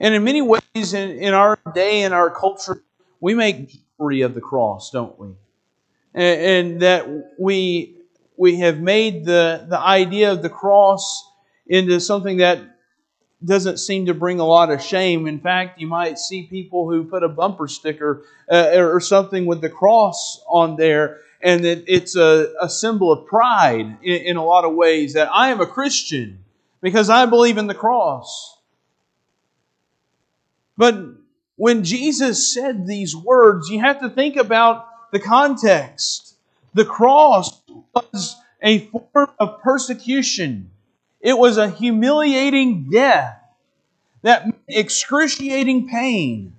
And 0.00 0.14
in 0.14 0.24
many 0.24 0.42
ways, 0.42 0.94
in, 0.94 1.10
in 1.10 1.32
our 1.32 1.58
day, 1.74 2.02
in 2.02 2.12
our 2.12 2.28
culture, 2.30 2.82
we 3.20 3.34
make 3.34 3.72
free 3.96 4.22
of 4.22 4.34
the 4.34 4.40
cross, 4.40 4.90
don't 4.90 5.16
we? 5.18 5.28
And, 6.14 6.40
and 6.40 6.82
that 6.82 7.34
we 7.38 7.96
we 8.36 8.58
have 8.58 8.80
made 8.80 9.24
the, 9.24 9.66
the 9.68 9.78
idea 9.78 10.32
of 10.32 10.42
the 10.42 10.48
cross 10.48 11.30
into 11.66 12.00
something 12.00 12.38
that 12.38 12.60
doesn't 13.44 13.78
seem 13.78 14.06
to 14.06 14.14
bring 14.14 14.40
a 14.40 14.44
lot 14.44 14.70
of 14.70 14.82
shame. 14.82 15.26
In 15.26 15.40
fact, 15.40 15.80
you 15.80 15.86
might 15.86 16.18
see 16.18 16.44
people 16.44 16.88
who 16.90 17.04
put 17.04 17.22
a 17.22 17.28
bumper 17.28 17.68
sticker 17.68 18.24
uh, 18.50 18.72
or 18.76 19.00
something 19.00 19.46
with 19.46 19.60
the 19.60 19.68
cross 19.68 20.42
on 20.48 20.76
there, 20.76 21.20
and 21.40 21.64
that 21.64 21.84
it's 21.86 22.16
a, 22.16 22.52
a 22.60 22.68
symbol 22.68 23.12
of 23.12 23.26
pride 23.26 23.98
in, 24.02 24.22
in 24.22 24.36
a 24.36 24.44
lot 24.44 24.64
of 24.64 24.74
ways 24.74 25.14
that 25.14 25.28
I 25.32 25.50
am 25.50 25.60
a 25.60 25.66
Christian 25.66 26.44
because 26.80 27.10
I 27.10 27.26
believe 27.26 27.58
in 27.58 27.66
the 27.66 27.74
cross. 27.74 28.58
But 30.76 30.98
when 31.56 31.84
Jesus 31.84 32.52
said 32.52 32.86
these 32.86 33.14
words, 33.14 33.68
you 33.68 33.80
have 33.80 34.00
to 34.00 34.08
think 34.08 34.36
about 34.36 34.86
the 35.12 35.20
context. 35.20 36.34
The 36.74 36.84
cross 36.84 37.62
was 37.94 38.36
a 38.60 38.80
form 38.88 39.30
of 39.38 39.60
persecution 39.62 40.72
it 41.22 41.38
was 41.38 41.56
a 41.56 41.70
humiliating 41.70 42.90
death 42.90 43.38
That 44.22 44.46
excruciating 44.68 45.88
pain. 45.88 46.54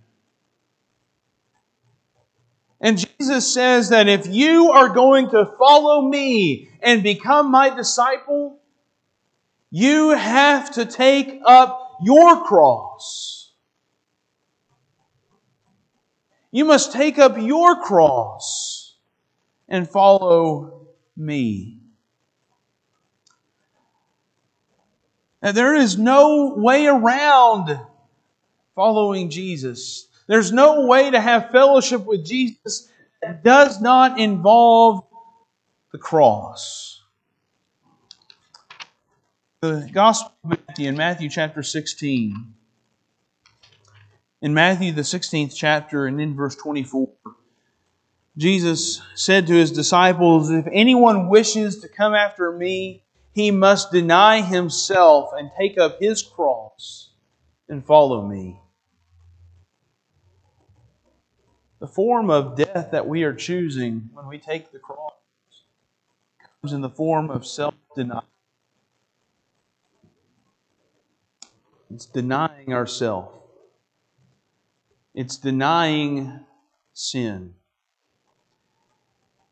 And 2.80 2.98
Jesus 2.98 3.54
says 3.54 3.90
that 3.90 4.10
if 4.10 4.28
you 4.28 4.72
are 4.72 4.90
going 4.90 5.30
to 5.32 5.46
follow 5.58 6.02
me 6.02 6.70
and 6.82 7.04
become 7.04 7.52
my 7.52 7.70
disciple, 7.70 8.60
you 9.72 10.10
have 10.10 10.72
to 10.74 10.86
take 10.86 11.40
up 11.46 11.98
your 12.04 12.44
cross. 12.44 13.43
You 16.54 16.66
must 16.66 16.94
take 16.94 17.18
up 17.18 17.36
your 17.36 17.82
cross 17.82 18.96
and 19.68 19.90
follow 19.90 20.86
me. 21.18 21.80
Now, 25.42 25.52
there 25.52 25.74
is 25.74 25.98
no 25.98 26.54
way 26.56 26.86
around 26.86 27.80
following 28.76 29.32
Jesus. 29.32 30.08
There's 30.28 30.52
no 30.52 30.86
way 30.86 31.10
to 31.10 31.20
have 31.20 31.50
fellowship 31.50 32.06
with 32.06 32.24
Jesus 32.24 32.88
that 33.24 33.44
does 33.44 33.82
not 33.82 34.20
involve 34.20 35.06
the 35.92 35.98
cross. 35.98 37.02
The 39.62 39.90
Gospel 39.92 40.34
of 40.44 40.60
Matthew 40.68 40.88
in 40.88 40.98
Matthew 40.98 41.30
chapter 41.32 41.64
16. 41.64 42.53
In 44.44 44.54
Matthew, 44.54 44.92
the 44.92 45.04
16th 45.04 45.56
chapter, 45.56 46.06
and 46.06 46.20
in 46.20 46.36
verse 46.36 46.54
24, 46.58 47.10
Jesus 48.36 49.02
said 49.16 49.48
to 49.48 49.54
his 49.54 49.72
disciples, 49.72 50.52
If 50.52 50.68
anyone 50.70 51.30
wishes 51.30 51.80
to 51.80 51.88
come 51.88 52.14
after 52.14 52.52
me, 52.52 53.06
he 53.32 53.52
must 53.52 53.94
deny 53.94 54.42
himself 54.42 55.30
and 55.32 55.50
take 55.58 55.78
up 55.78 55.98
his 56.02 56.22
cross 56.22 57.12
and 57.70 57.86
follow 57.86 58.28
me. 58.28 58.60
The 61.80 61.88
form 61.88 62.30
of 62.30 62.58
death 62.58 62.90
that 62.92 63.08
we 63.08 63.24
are 63.24 63.34
choosing 63.34 64.10
when 64.14 64.28
we 64.28 64.40
take 64.40 64.74
the 64.74 64.80
cross 64.80 65.14
comes 66.62 66.74
in 66.74 66.82
the 66.82 66.90
form 66.90 67.30
of 67.30 67.48
self 67.48 67.76
denial. 67.96 68.26
It's 71.90 72.06
denying 72.06 72.74
ourselves, 72.74 73.43
it's 75.14 75.38
denying 75.38 76.40
sin. 76.94 77.54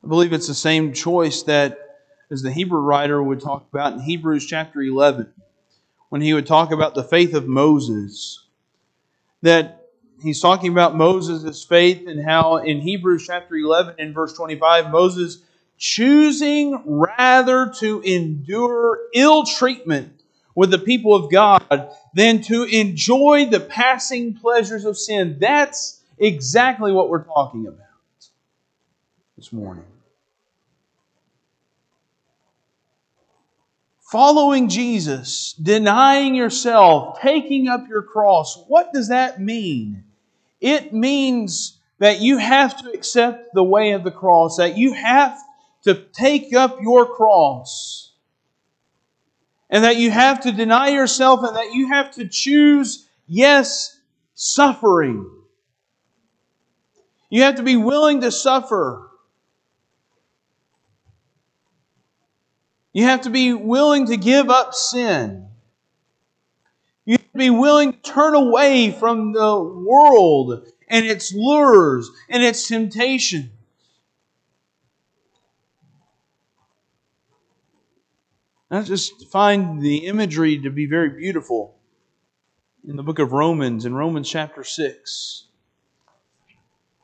I 0.04 0.08
believe 0.08 0.34
it's 0.34 0.48
the 0.48 0.54
same 0.54 0.94
choice 0.94 1.44
that 1.44 1.78
as 2.32 2.42
the 2.42 2.52
Hebrew 2.52 2.80
writer 2.80 3.22
would 3.22 3.42
talk 3.42 3.68
about 3.72 3.94
in 3.94 4.00
Hebrews 4.00 4.46
chapter 4.46 4.82
11 4.82 5.32
when 6.10 6.22
he 6.22 6.34
would 6.34 6.48
talk 6.48 6.72
about 6.72 6.96
the 6.96 7.04
faith 7.04 7.34
of 7.34 7.48
Moses 7.48 8.46
that 9.44 9.88
he's 10.22 10.42
talking 10.42 10.72
about 10.72 10.96
Moses' 10.96 11.64
faith 11.64 12.08
and 12.08 12.24
how 12.24 12.58
in 12.58 12.80
Hebrews 12.80 13.26
chapter 13.26 13.56
11 13.56 13.96
and 14.00 14.14
verse 14.14 14.34
25, 14.34 14.92
Moses 14.92 15.40
choosing 15.78 16.82
rather 16.86 17.74
to 17.80 18.02
endure 18.02 19.00
ill 19.14 19.46
treatment 19.46 20.21
with 20.56 20.72
the 20.72 20.80
people 20.80 21.16
of 21.16 21.32
God 21.32 21.90
than 22.14 22.42
to 22.44 22.64
enjoy 22.64 23.48
the 23.50 23.60
passing 23.60 24.34
pleasures 24.34 24.86
of 24.86 24.98
sin. 24.98 25.38
That's 25.40 26.02
exactly 26.18 26.92
what 26.92 27.10
we're 27.10 27.24
talking 27.24 27.68
about 27.68 27.88
this 29.38 29.52
morning. 29.52 29.86
Following 34.12 34.68
Jesus, 34.68 35.54
denying 35.54 36.36
yourself, 36.36 37.22
taking 37.22 37.70
up 37.70 37.88
your 37.88 38.02
cross, 38.02 38.62
what 38.68 38.92
does 38.92 39.08
that 39.08 39.40
mean? 39.40 40.04
It 40.60 40.94
means 40.94 41.78
that 42.00 42.20
you 42.20 42.38
have 42.38 42.76
to 42.82 42.92
accept 42.92 43.54
the 43.54 43.64
way 43.64 43.92
of 43.92 44.04
the 44.04 44.12
cross, 44.12 44.58
that 44.58 44.78
you 44.78 44.94
have 44.94 45.40
to 45.84 45.94
take 45.96 46.54
up 46.54 46.82
your 46.82 47.06
cross, 47.06 48.11
and 49.72 49.86
that 49.86 49.96
you 49.96 50.12
have 50.12 50.42
to 50.42 50.52
deny 50.52 50.90
yourself, 50.90 51.40
and 51.44 51.56
that 51.56 51.74
you 51.74 51.88
have 51.88 52.12
to 52.12 52.28
choose, 52.28 53.08
yes, 53.26 53.98
suffering. 54.36 55.26
You 57.30 57.44
have 57.44 57.56
to 57.56 57.64
be 57.64 57.78
willing 57.78 58.22
to 58.22 58.32
suffer. 58.32 59.10
You 62.92 63.06
have 63.06 63.22
to 63.22 63.30
be 63.30 63.54
willing 63.54 64.08
to 64.08 64.18
give 64.18 64.50
up 64.50 64.74
sin. 64.74 65.48
You 67.06 67.14
have 67.14 67.32
to 67.32 67.38
be 67.38 67.50
willing 67.50 67.94
to 67.94 68.00
turn 68.00 68.36
away 68.36 68.92
from 68.92 69.32
the 69.32 69.58
world 69.58 70.68
and 70.90 71.06
its 71.06 71.34
lures 71.34 72.10
and 72.28 72.44
its 72.44 72.68
temptations. 72.68 73.50
I 78.74 78.82
just 78.84 79.28
find 79.28 79.82
the 79.82 80.06
imagery 80.06 80.58
to 80.60 80.70
be 80.70 80.86
very 80.86 81.10
beautiful 81.10 81.76
in 82.88 82.96
the 82.96 83.04
book 83.04 83.20
of 83.20 83.34
Romans, 83.34 83.84
in 83.84 83.94
Romans 83.94 84.30
chapter 84.30 84.64
6. 84.64 85.48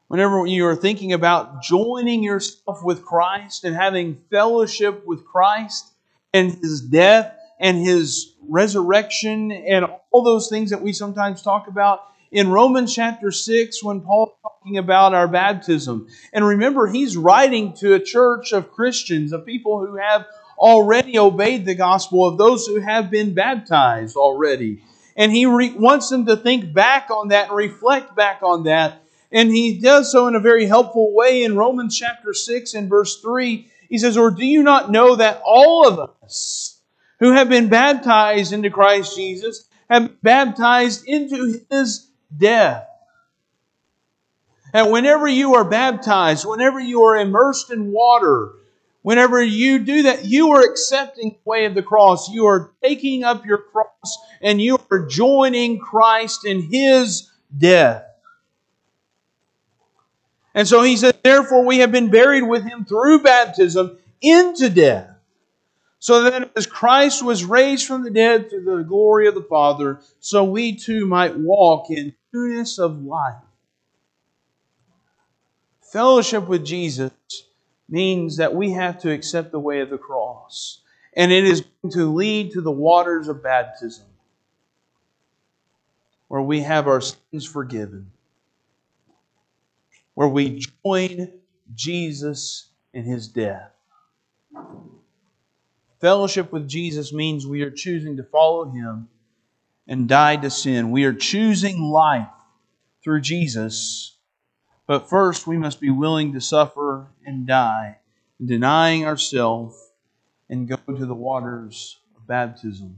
Whenever 0.08 0.46
you 0.46 0.66
are 0.66 0.78
thinking 0.78 1.12
about 1.12 1.62
joining 1.62 2.24
yourself 2.24 2.86
with 2.86 3.04
Christ 3.04 3.66
and 3.66 3.76
having 3.76 4.18
fellowship 4.32 5.06
with 5.06 5.26
Christ 5.26 5.92
and 6.34 6.54
His 6.54 6.80
death 6.80 7.38
and 7.60 7.78
His 7.78 8.34
resurrection 8.48 9.52
and 9.52 9.88
all 10.12 10.24
those 10.24 10.48
things 10.48 10.70
that 10.70 10.82
we 10.82 10.94
sometimes 10.94 11.42
talk 11.42 11.68
about 11.68 12.06
in 12.32 12.50
Romans 12.50 12.96
chapter 12.96 13.30
6 13.30 13.84
when 13.84 14.00
Paul 14.00 14.28
is 14.28 14.42
talking 14.42 14.78
about 14.78 15.14
our 15.14 15.28
baptism. 15.28 16.08
And 16.32 16.48
remember, 16.48 16.88
he's 16.88 17.18
writing 17.18 17.74
to 17.80 17.94
a 17.94 18.00
church 18.00 18.54
of 18.54 18.72
Christians, 18.72 19.34
of 19.34 19.46
people 19.46 19.86
who 19.86 19.98
have 19.98 20.26
already 20.58 21.18
obeyed 21.18 21.66
the 21.66 21.76
gospel, 21.76 22.28
of 22.28 22.38
those 22.38 22.66
who 22.66 22.80
have 22.80 23.10
been 23.10 23.34
baptized 23.34 24.16
already. 24.16 24.84
And 25.16 25.32
he 25.32 25.46
re- 25.46 25.74
wants 25.74 26.10
them 26.10 26.26
to 26.26 26.38
think 26.38 26.74
back 26.74 27.10
on 27.10 27.30
that 27.30 27.50
and 27.50 27.58
reflect 27.58 28.16
back 28.16 28.42
on 28.44 28.64
that. 28.64 29.02
And 29.32 29.50
he 29.50 29.80
does 29.80 30.12
so 30.12 30.28
in 30.28 30.36
a 30.36 30.40
very 30.40 30.66
helpful 30.66 31.14
way 31.14 31.44
in 31.44 31.58
Romans 31.58 31.98
chapter 31.98 32.34
6 32.34 32.74
and 32.74 32.90
verse 32.90 33.20
3. 33.22 33.70
He 33.90 33.98
says, 33.98 34.18
Or 34.18 34.32
do 34.32 34.46
you 34.46 34.64
not 34.64 34.92
know 34.92 35.16
that 35.16 35.42
all 35.46 35.88
of 35.88 36.12
us, 36.24 36.78
who 37.20 37.32
have 37.32 37.50
been 37.50 37.70
baptized 37.70 38.54
into 38.54 38.70
Christ 38.70 39.16
Jesus 39.16 39.68
have 39.90 40.08
been 40.08 40.18
baptized 40.22 41.06
into 41.08 41.62
his 41.70 42.10
death. 42.36 42.88
And 44.74 44.92
whenever 44.92 45.28
you 45.28 45.56
are 45.56 45.64
baptized, 45.64 46.46
whenever 46.46 46.80
you 46.80 47.04
are 47.04 47.16
immersed 47.16 47.72
in 47.72 47.92
water, 47.92 48.52
whenever 49.02 49.42
you 49.42 49.80
do 49.80 50.04
that, 50.04 50.26
you 50.26 50.52
are 50.52 50.62
accepting 50.62 51.32
the 51.32 51.50
way 51.50 51.66
of 51.66 51.76
the 51.76 51.84
cross. 51.84 52.30
You 52.30 52.46
are 52.48 52.72
taking 52.84 53.24
up 53.24 53.46
your 53.46 53.60
cross 53.60 54.18
and 54.42 54.62
you 54.62 54.80
are 54.92 55.06
joining 55.06 55.80
Christ 55.80 56.46
in 56.46 56.62
his 56.62 57.30
death. 57.58 58.04
And 60.54 60.68
so 60.68 60.82
he 60.82 60.98
said, 60.98 61.20
Therefore, 61.24 61.66
we 61.66 61.80
have 61.80 61.92
been 61.92 62.10
buried 62.10 62.44
with 62.44 62.64
him 62.64 62.84
through 62.86 63.22
baptism 63.22 63.98
into 64.22 64.70
death 64.70 65.18
so 66.00 66.24
that 66.24 66.52
as 66.56 66.66
Christ 66.66 67.24
was 67.24 67.44
raised 67.44 67.88
from 67.88 68.04
the 68.04 68.12
dead 68.12 68.50
through 68.50 68.64
the 68.64 68.84
glory 68.84 69.28
of 69.28 69.36
the 69.36 69.44
Father, 69.44 70.00
so 70.20 70.44
we 70.44 70.76
too 70.76 71.06
might 71.06 71.38
walk 71.38 71.90
in 71.90 72.14
newness 72.34 72.78
of 72.78 73.04
life. 73.04 73.36
Fellowship 75.82 76.48
with 76.48 76.66
Jesus 76.66 77.12
means 77.90 78.38
that 78.38 78.54
we 78.54 78.72
have 78.72 79.00
to 79.02 79.12
accept 79.12 79.52
the 79.52 79.60
way 79.60 79.82
of 79.82 79.90
the 79.90 79.98
cross, 79.98 80.82
and 81.16 81.32
it 81.32 81.46
is 81.46 81.62
going 81.82 81.94
to 81.94 82.14
lead 82.14 82.52
to 82.52 82.62
the 82.62 82.72
waters 82.72 83.28
of 83.28 83.44
baptism, 83.44 84.06
where 86.28 86.42
we 86.42 86.62
have 86.62 86.88
our 86.88 87.02
sins 87.02 87.46
forgiven, 87.46 88.12
where 90.14 90.28
we 90.28 90.66
join 90.84 91.32
Jesus 91.74 92.70
in 92.94 93.04
his 93.04 93.28
death. 93.28 93.72
Fellowship 96.00 96.52
with 96.52 96.68
Jesus 96.68 97.12
means 97.12 97.48
we 97.48 97.64
are 97.64 97.72
choosing 97.72 98.18
to 98.18 98.24
follow 98.24 98.70
Him 98.70 99.08
and 99.88 100.08
die 100.08 100.36
to 100.38 100.50
sin. 100.50 100.92
We 100.92 101.06
are 101.06 101.14
choosing 101.14 101.82
life 101.82 102.28
through 103.04 103.22
Jesus. 103.22 104.17
But 104.88 105.10
first, 105.10 105.46
we 105.46 105.58
must 105.58 105.82
be 105.82 105.90
willing 105.90 106.34
to 106.34 106.42
suffer 106.42 107.08
and 107.26 107.46
die, 107.46 107.98
denying 108.44 109.06
ourselves 109.06 109.76
and 110.50 110.68
go 110.68 110.78
to 110.88 111.06
the 111.06 111.14
waters 111.14 112.00
of 112.16 112.26
baptism. 112.26 112.98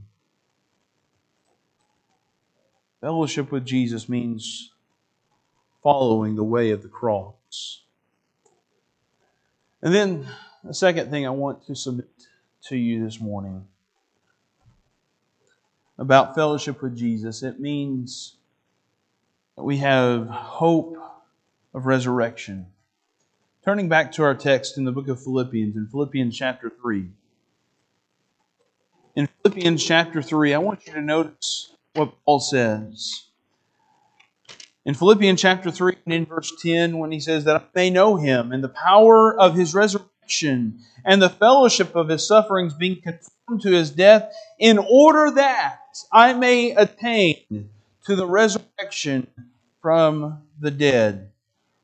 Fellowship 3.00 3.50
with 3.50 3.66
Jesus 3.66 4.08
means 4.08 4.70
following 5.82 6.36
the 6.36 6.44
way 6.44 6.70
of 6.70 6.82
the 6.82 6.88
cross. 6.88 7.82
And 9.82 9.92
then 9.94 10.28
the 10.62 10.74
second 10.74 11.10
thing 11.10 11.26
I 11.26 11.30
want 11.30 11.66
to 11.66 11.74
submit 11.74 12.08
to 12.68 12.76
you 12.76 13.04
this 13.04 13.20
morning. 13.20 13.66
about 15.98 16.34
fellowship 16.34 16.80
with 16.80 16.96
Jesus, 16.96 17.42
it 17.42 17.60
means 17.60 18.36
that 19.56 19.64
we 19.64 19.78
have 19.78 20.28
hope 20.28 20.96
of 21.74 21.86
resurrection. 21.86 22.66
Turning 23.64 23.88
back 23.88 24.12
to 24.12 24.22
our 24.22 24.34
text 24.34 24.78
in 24.78 24.84
the 24.84 24.92
book 24.92 25.08
of 25.08 25.22
Philippians, 25.22 25.76
in 25.76 25.86
Philippians 25.86 26.36
chapter 26.36 26.70
3. 26.70 27.10
In 29.16 29.28
Philippians 29.42 29.84
chapter 29.84 30.22
3, 30.22 30.54
I 30.54 30.58
want 30.58 30.86
you 30.86 30.92
to 30.94 31.02
notice 31.02 31.74
what 31.94 32.14
Paul 32.24 32.40
says. 32.40 33.26
In 34.84 34.94
Philippians 34.94 35.40
chapter 35.40 35.70
3 35.70 35.96
and 36.06 36.14
in 36.14 36.24
verse 36.24 36.52
10, 36.62 36.98
when 36.98 37.12
he 37.12 37.20
says, 37.20 37.44
That 37.44 37.56
I 37.56 37.64
may 37.74 37.90
know 37.90 38.16
him 38.16 38.50
and 38.50 38.64
the 38.64 38.70
power 38.70 39.38
of 39.38 39.54
his 39.54 39.74
resurrection 39.74 40.80
and 41.04 41.20
the 41.20 41.28
fellowship 41.28 41.94
of 41.94 42.08
his 42.08 42.26
sufferings, 42.26 42.72
being 42.72 43.00
conformed 43.02 43.62
to 43.62 43.70
his 43.72 43.90
death, 43.90 44.32
in 44.58 44.78
order 44.78 45.32
that 45.32 45.80
I 46.12 46.32
may 46.32 46.70
attain 46.70 47.68
to 48.06 48.16
the 48.16 48.26
resurrection 48.26 49.26
from 49.82 50.42
the 50.58 50.70
dead. 50.70 51.30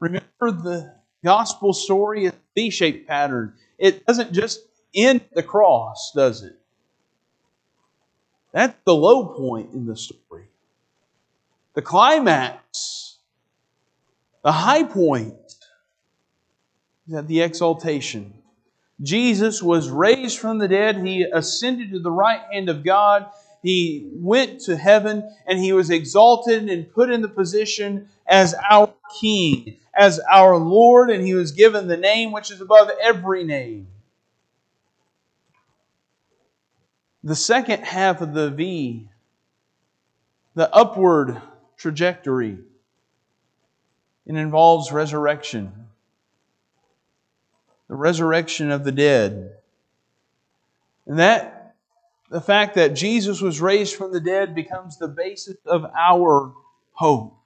Remember, 0.01 0.51
the 0.51 0.95
gospel 1.25 1.73
story 1.73 2.27
is 2.27 2.33
a 2.33 2.37
V 2.55 2.71
shaped 2.71 3.09
pattern. 3.09 3.55
It 3.79 4.07
doesn't 4.07 4.33
just 4.33 4.61
end 4.95 5.21
at 5.23 5.35
the 5.35 5.43
cross, 5.43 6.13
does 6.15 6.43
it? 6.43 6.57
That's 8.53 8.75
the 8.85 8.95
low 8.95 9.27
point 9.27 9.75
in 9.75 9.87
the 9.87 9.97
story. 9.97 10.45
The 11.75 11.83
climax, 11.83 13.19
the 14.43 14.53
high 14.53 14.85
point, 14.85 15.35
is 17.07 17.15
at 17.15 17.29
the 17.29 17.43
exaltation. 17.43 18.33
Jesus 19.03 19.63
was 19.63 19.91
raised 19.91 20.39
from 20.39 20.59
the 20.59 20.69
dead. 20.69 21.07
He 21.07 21.23
ascended 21.23 21.91
to 21.91 21.99
the 21.99 22.11
right 22.11 22.41
hand 22.51 22.71
of 22.71 22.83
God. 22.83 23.27
He 23.63 24.09
went 24.15 24.61
to 24.61 24.77
heaven 24.77 25.31
and 25.47 25.59
he 25.59 25.75
was 25.75 25.91
exalted 25.91 26.71
and 26.71 26.91
put 26.91 27.11
in 27.11 27.21
the 27.21 27.29
position 27.29 28.09
as 28.27 28.55
our 28.71 28.93
King, 29.21 29.77
as 29.95 30.21
our 30.31 30.57
Lord, 30.57 31.11
and 31.11 31.25
he 31.25 31.35
was 31.35 31.53
given 31.53 31.89
the 31.89 31.97
name 31.97 32.33
which 32.33 32.51
is 32.51 32.61
above 32.61 32.91
every 33.03 33.45
name. 33.45 33.89
The 37.25 37.37
second 37.37 37.83
half 37.83 38.21
of 38.21 38.35
the 38.35 38.51
V, 38.51 39.09
the 40.55 40.73
upward 40.75 41.41
trajectory, 41.77 42.59
it 44.27 44.35
involves 44.35 44.93
resurrection. 44.93 45.73
The 47.89 47.95
resurrection 47.95 48.71
of 48.71 48.85
the 48.85 48.93
dead. 48.93 49.53
And 51.07 51.21
that, 51.21 51.77
the 52.31 52.41
fact 52.41 52.75
that 52.75 52.95
Jesus 52.95 53.41
was 53.41 53.61
raised 53.61 53.95
from 53.95 54.13
the 54.13 54.21
dead 54.21 54.55
becomes 54.55 54.99
the 54.99 55.09
basis 55.09 55.57
of 55.65 55.85
our 55.97 56.53
hope. 56.93 57.37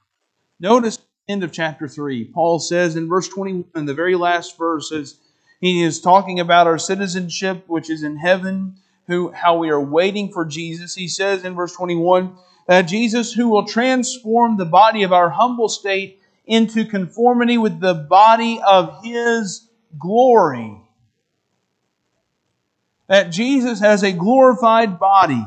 Notice 0.61 0.99
end 1.27 1.42
of 1.42 1.53
chapter 1.53 1.88
3. 1.88 2.27
Paul 2.27 2.59
says 2.59 2.94
in 2.94 3.09
verse 3.09 3.29
21, 3.29 3.87
the 3.87 3.94
very 3.94 4.14
last 4.14 4.59
verse, 4.59 4.92
as 4.92 5.16
he 5.61 5.83
is 5.83 6.01
talking 6.01 6.38
about 6.38 6.66
our 6.66 6.79
citizenship, 6.79 7.64
which 7.66 7.88
is 7.88 8.03
in 8.03 8.16
heaven, 8.16 8.77
who 9.07 9.31
how 9.33 9.57
we 9.57 9.70
are 9.70 9.81
waiting 9.81 10.31
for 10.31 10.44
Jesus. 10.44 10.94
He 10.94 11.09
says 11.09 11.44
in 11.44 11.55
verse 11.55 11.75
21 11.75 12.37
that 12.68 12.83
Jesus 12.83 13.33
who 13.33 13.49
will 13.49 13.66
transform 13.66 14.57
the 14.57 14.64
body 14.64 15.03
of 15.03 15.12
our 15.12 15.31
humble 15.31 15.68
state 15.68 16.20
into 16.46 16.85
conformity 16.85 17.59
with 17.59 17.81
the 17.81 17.94
body 17.94 18.61
of 18.66 19.03
his 19.05 19.68
glory. 19.99 20.77
That 23.09 23.31
Jesus 23.31 23.81
has 23.81 24.03
a 24.03 24.12
glorified 24.12 24.99
body. 24.99 25.44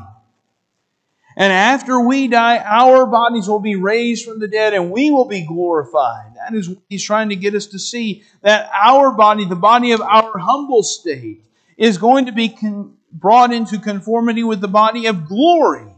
And 1.36 1.52
after 1.52 2.00
we 2.00 2.28
die, 2.28 2.58
our 2.58 3.06
bodies 3.06 3.48
will 3.48 3.60
be 3.60 3.74
raised 3.74 4.24
from 4.24 4.38
the 4.38 4.46
dead 4.46 4.72
and 4.72 4.90
we 4.90 5.10
will 5.10 5.24
be 5.24 5.44
glorified. 5.44 6.32
That 6.36 6.54
is 6.54 6.68
what 6.68 6.78
he's 6.88 7.02
trying 7.02 7.30
to 7.30 7.36
get 7.36 7.54
us 7.54 7.66
to 7.68 7.78
see 7.78 8.22
that 8.42 8.70
our 8.72 9.10
body, 9.10 9.44
the 9.44 9.56
body 9.56 9.92
of 9.92 10.00
our 10.00 10.38
humble 10.38 10.82
state, 10.82 11.44
is 11.76 11.98
going 11.98 12.26
to 12.26 12.32
be 12.32 12.50
con- 12.50 12.96
brought 13.12 13.52
into 13.52 13.78
conformity 13.80 14.44
with 14.44 14.60
the 14.60 14.68
body 14.68 15.06
of 15.06 15.26
glory. 15.26 15.92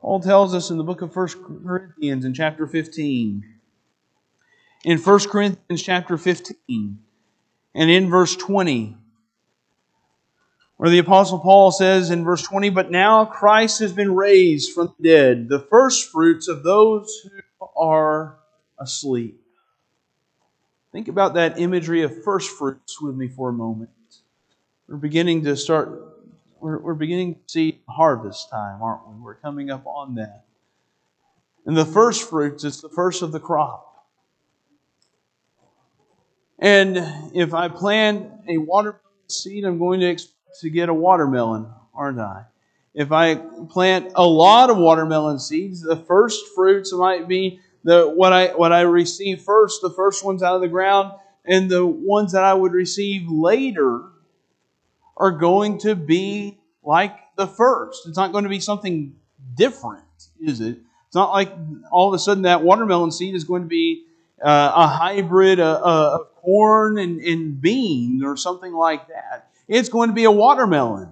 Paul 0.00 0.20
tells 0.20 0.54
us 0.54 0.70
in 0.70 0.78
the 0.78 0.84
book 0.84 1.02
of 1.02 1.14
1 1.14 1.28
Corinthians 1.66 2.24
in 2.24 2.34
chapter 2.34 2.66
15. 2.66 3.44
In 4.84 4.98
1 4.98 5.18
Corinthians 5.28 5.82
chapter 5.82 6.16
15 6.16 6.98
and 7.74 7.90
in 7.90 8.08
verse 8.08 8.34
20, 8.34 8.96
where 10.78 10.90
the 10.90 10.98
Apostle 10.98 11.40
Paul 11.40 11.72
says 11.72 12.10
in 12.10 12.24
verse 12.24 12.42
20, 12.42 12.70
But 12.70 12.90
now 12.90 13.24
Christ 13.24 13.80
has 13.80 13.92
been 13.92 14.14
raised 14.14 14.72
from 14.72 14.94
the 14.98 15.08
dead, 15.08 15.48
the 15.48 15.58
first 15.58 16.10
fruits 16.10 16.46
of 16.48 16.62
those 16.62 17.28
who 17.58 17.66
are 17.76 18.38
asleep. 18.78 19.42
Think 20.92 21.08
about 21.08 21.34
that 21.34 21.58
imagery 21.58 22.02
of 22.02 22.22
first 22.22 22.50
fruits 22.56 23.00
with 23.00 23.16
me 23.16 23.26
for 23.28 23.50
a 23.50 23.52
moment. 23.52 23.90
We're 24.88 24.96
beginning 24.96 25.42
to 25.44 25.56
start, 25.56 26.00
we're, 26.60 26.78
we're 26.78 26.94
beginning 26.94 27.34
to 27.34 27.40
see 27.46 27.80
harvest 27.88 28.48
time, 28.48 28.80
aren't 28.80 29.06
we? 29.08 29.20
We're 29.20 29.34
coming 29.34 29.70
up 29.70 29.84
on 29.84 30.14
that. 30.14 30.44
And 31.66 31.76
the 31.76 31.84
first 31.84 32.30
fruits, 32.30 32.62
it's 32.62 32.80
the 32.80 32.88
first 32.88 33.22
of 33.22 33.32
the 33.32 33.40
crop. 33.40 33.84
And 36.60 36.96
if 37.34 37.52
I 37.52 37.68
plant 37.68 38.30
a 38.48 38.58
watermelon 38.58 39.00
seed, 39.28 39.64
I'm 39.64 39.78
going 39.78 40.00
to 40.00 40.06
expect 40.06 40.37
to 40.60 40.70
get 40.70 40.88
a 40.88 40.94
watermelon, 40.94 41.66
aren't 41.94 42.18
I? 42.18 42.44
If 42.94 43.12
I 43.12 43.36
plant 43.36 44.12
a 44.14 44.26
lot 44.26 44.70
of 44.70 44.76
watermelon 44.76 45.38
seeds, 45.38 45.82
the 45.82 45.96
first 45.96 46.46
fruits 46.54 46.92
might 46.92 47.28
be 47.28 47.60
the 47.84 48.08
what 48.08 48.32
I 48.32 48.48
what 48.48 48.72
I 48.72 48.80
receive 48.80 49.42
first, 49.42 49.82
the 49.82 49.90
first 49.90 50.24
ones 50.24 50.42
out 50.42 50.56
of 50.56 50.60
the 50.60 50.68
ground, 50.68 51.12
and 51.44 51.70
the 51.70 51.86
ones 51.86 52.32
that 52.32 52.44
I 52.44 52.54
would 52.54 52.72
receive 52.72 53.28
later 53.28 54.02
are 55.16 55.30
going 55.30 55.78
to 55.78 55.94
be 55.94 56.58
like 56.82 57.16
the 57.36 57.46
first. 57.46 58.06
It's 58.06 58.16
not 58.16 58.32
going 58.32 58.44
to 58.44 58.50
be 58.50 58.60
something 58.60 59.14
different, 59.54 60.04
is 60.40 60.60
it? 60.60 60.78
It's 61.06 61.14
not 61.14 61.30
like 61.30 61.52
all 61.90 62.08
of 62.08 62.14
a 62.14 62.18
sudden 62.18 62.42
that 62.42 62.62
watermelon 62.62 63.12
seed 63.12 63.34
is 63.34 63.44
going 63.44 63.62
to 63.62 63.68
be 63.68 64.04
uh, 64.42 64.72
a 64.74 64.86
hybrid 64.86 65.58
of 65.58 65.82
uh, 65.82 66.24
corn 66.36 66.98
and, 66.98 67.20
and 67.20 67.60
bean 67.60 68.22
or 68.22 68.36
something 68.36 68.72
like 68.72 69.08
that. 69.08 69.50
It's 69.68 69.90
going 69.90 70.08
to 70.08 70.14
be 70.14 70.24
a 70.24 70.30
watermelon. 70.30 71.10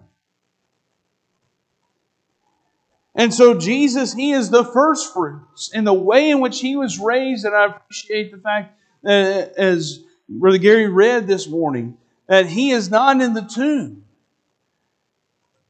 And 3.14 3.32
so 3.32 3.58
Jesus, 3.58 4.12
He 4.12 4.32
is 4.32 4.50
the 4.50 4.64
first 4.64 5.12
fruits. 5.12 5.70
And 5.72 5.86
the 5.86 5.94
way 5.94 6.30
in 6.30 6.40
which 6.40 6.60
He 6.60 6.76
was 6.76 6.98
raised, 6.98 7.44
and 7.44 7.54
I 7.54 7.66
appreciate 7.66 8.32
the 8.32 8.38
fact 8.38 8.78
that 9.02 9.54
as 9.56 10.02
Brother 10.28 10.58
Gary 10.58 10.88
read 10.88 11.26
this 11.26 11.46
morning, 11.48 11.96
that 12.26 12.46
He 12.46 12.70
is 12.70 12.90
not 12.90 13.20
in 13.20 13.34
the 13.34 13.42
tomb. 13.42 14.04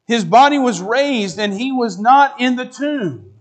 His 0.06 0.24
body 0.24 0.58
was 0.58 0.80
raised 0.80 1.38
and 1.38 1.52
He 1.52 1.72
was 1.72 1.98
not 1.98 2.40
in 2.40 2.56
the 2.56 2.66
tomb. 2.66 3.32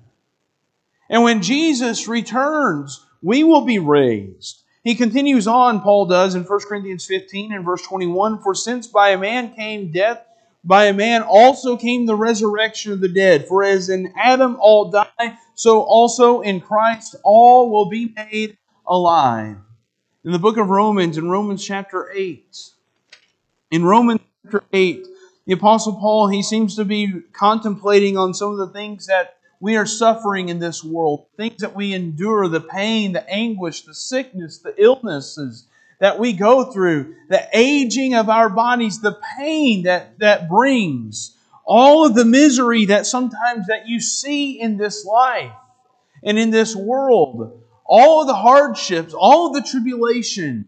And 1.09 1.23
when 1.23 1.41
Jesus 1.41 2.07
returns, 2.07 3.05
we 3.21 3.43
will 3.43 3.61
be 3.61 3.79
raised. 3.79 4.63
He 4.85 4.93
continues 4.93 5.47
on, 5.47 5.81
Paul 5.81 6.05
does, 6.05 6.35
in 6.35 6.43
1 6.43 6.59
Corinthians 6.59 7.07
15 7.07 7.51
and 7.51 7.65
verse 7.65 7.81
21 7.81 8.37
For 8.43 8.53
since 8.53 8.85
by 8.85 9.09
a 9.09 9.17
man 9.17 9.55
came 9.55 9.91
death, 9.91 10.23
by 10.63 10.85
a 10.85 10.93
man 10.93 11.23
also 11.23 11.75
came 11.75 12.05
the 12.05 12.15
resurrection 12.15 12.91
of 12.91 13.01
the 13.01 13.07
dead. 13.07 13.47
For 13.47 13.63
as 13.63 13.89
in 13.89 14.13
Adam 14.15 14.57
all 14.59 14.91
die, 14.91 15.39
so 15.55 15.81
also 15.81 16.41
in 16.41 16.61
Christ 16.61 17.15
all 17.23 17.71
will 17.71 17.89
be 17.89 18.13
made 18.15 18.57
alive. 18.85 19.57
In 20.23 20.31
the 20.31 20.39
book 20.39 20.57
of 20.57 20.69
Romans, 20.69 21.17
in 21.17 21.31
Romans 21.31 21.65
chapter 21.65 22.11
8, 22.13 22.55
in 23.71 23.83
Romans 23.83 24.21
chapter 24.43 24.63
8, 24.71 25.03
the 25.47 25.53
Apostle 25.53 25.93
Paul, 25.93 26.27
he 26.27 26.43
seems 26.43 26.75
to 26.75 26.85
be 26.85 27.21
contemplating 27.33 28.17
on 28.17 28.35
some 28.35 28.51
of 28.51 28.57
the 28.59 28.67
things 28.67 29.07
that 29.07 29.34
we 29.59 29.77
are 29.77 29.85
suffering 29.85 30.49
in 30.49 30.59
this 30.59 30.83
world, 30.83 31.27
things 31.37 31.61
that 31.61 31.75
we 31.75 31.93
endure, 31.93 32.47
the 32.47 32.61
pain, 32.61 33.13
the 33.13 33.27
anguish, 33.29 33.81
the 33.81 33.93
sickness, 33.93 34.59
the 34.59 34.73
illnesses, 34.81 35.67
that 35.99 36.19
we 36.19 36.33
go 36.33 36.71
through, 36.71 37.15
the 37.29 37.47
aging 37.53 38.15
of 38.15 38.29
our 38.29 38.49
bodies, 38.49 38.99
the 38.99 39.17
pain 39.37 39.83
that 39.83 40.19
that 40.19 40.49
brings, 40.49 41.37
all 41.63 42.05
of 42.05 42.13
the 42.13 42.25
misery 42.25 42.85
that 42.85 43.05
sometimes 43.05 43.67
that 43.67 43.87
you 43.87 43.99
see 43.99 44.59
in 44.59 44.77
this 44.77 45.05
life 45.05 45.53
and 46.23 46.37
in 46.37 46.51
this 46.51 46.75
world, 46.75 47.61
all 47.85 48.21
of 48.21 48.27
the 48.27 48.35
hardships, 48.35 49.13
all 49.13 49.47
of 49.47 49.53
the 49.53 49.67
tribulation. 49.69 50.67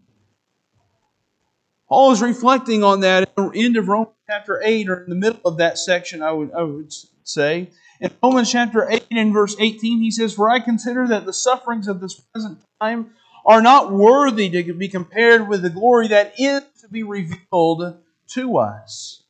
Paul 1.89 2.11
is 2.11 2.21
reflecting 2.21 2.83
on 2.83 3.01
that 3.01 3.23
at 3.23 3.35
the 3.35 3.51
end 3.53 3.77
of 3.77 3.87
Romans 3.87 4.13
chapter 4.29 4.61
8, 4.63 4.89
or 4.89 5.03
in 5.03 5.09
the 5.09 5.15
middle 5.15 5.39
of 5.45 5.57
that 5.57 5.77
section, 5.77 6.21
I 6.21 6.31
would, 6.31 6.51
I 6.51 6.63
would 6.63 6.93
say. 7.23 7.69
In 7.99 8.11
Romans 8.21 8.51
chapter 8.51 8.87
8 8.89 9.07
and 9.11 9.33
verse 9.33 9.55
18, 9.57 9.99
he 9.99 10.11
says, 10.11 10.33
For 10.33 10.49
I 10.49 10.59
consider 10.59 11.07
that 11.07 11.25
the 11.25 11.33
sufferings 11.33 11.87
of 11.87 11.99
this 11.99 12.13
present 12.13 12.59
time 12.79 13.11
are 13.45 13.61
not 13.61 13.91
worthy 13.91 14.49
to 14.49 14.73
be 14.73 14.87
compared 14.87 15.47
with 15.47 15.63
the 15.63 15.69
glory 15.69 16.09
that 16.09 16.33
is 16.37 16.61
to 16.81 16.89
be 16.89 17.01
revealed 17.03 17.97
to 18.27 18.57
us. 18.57 19.23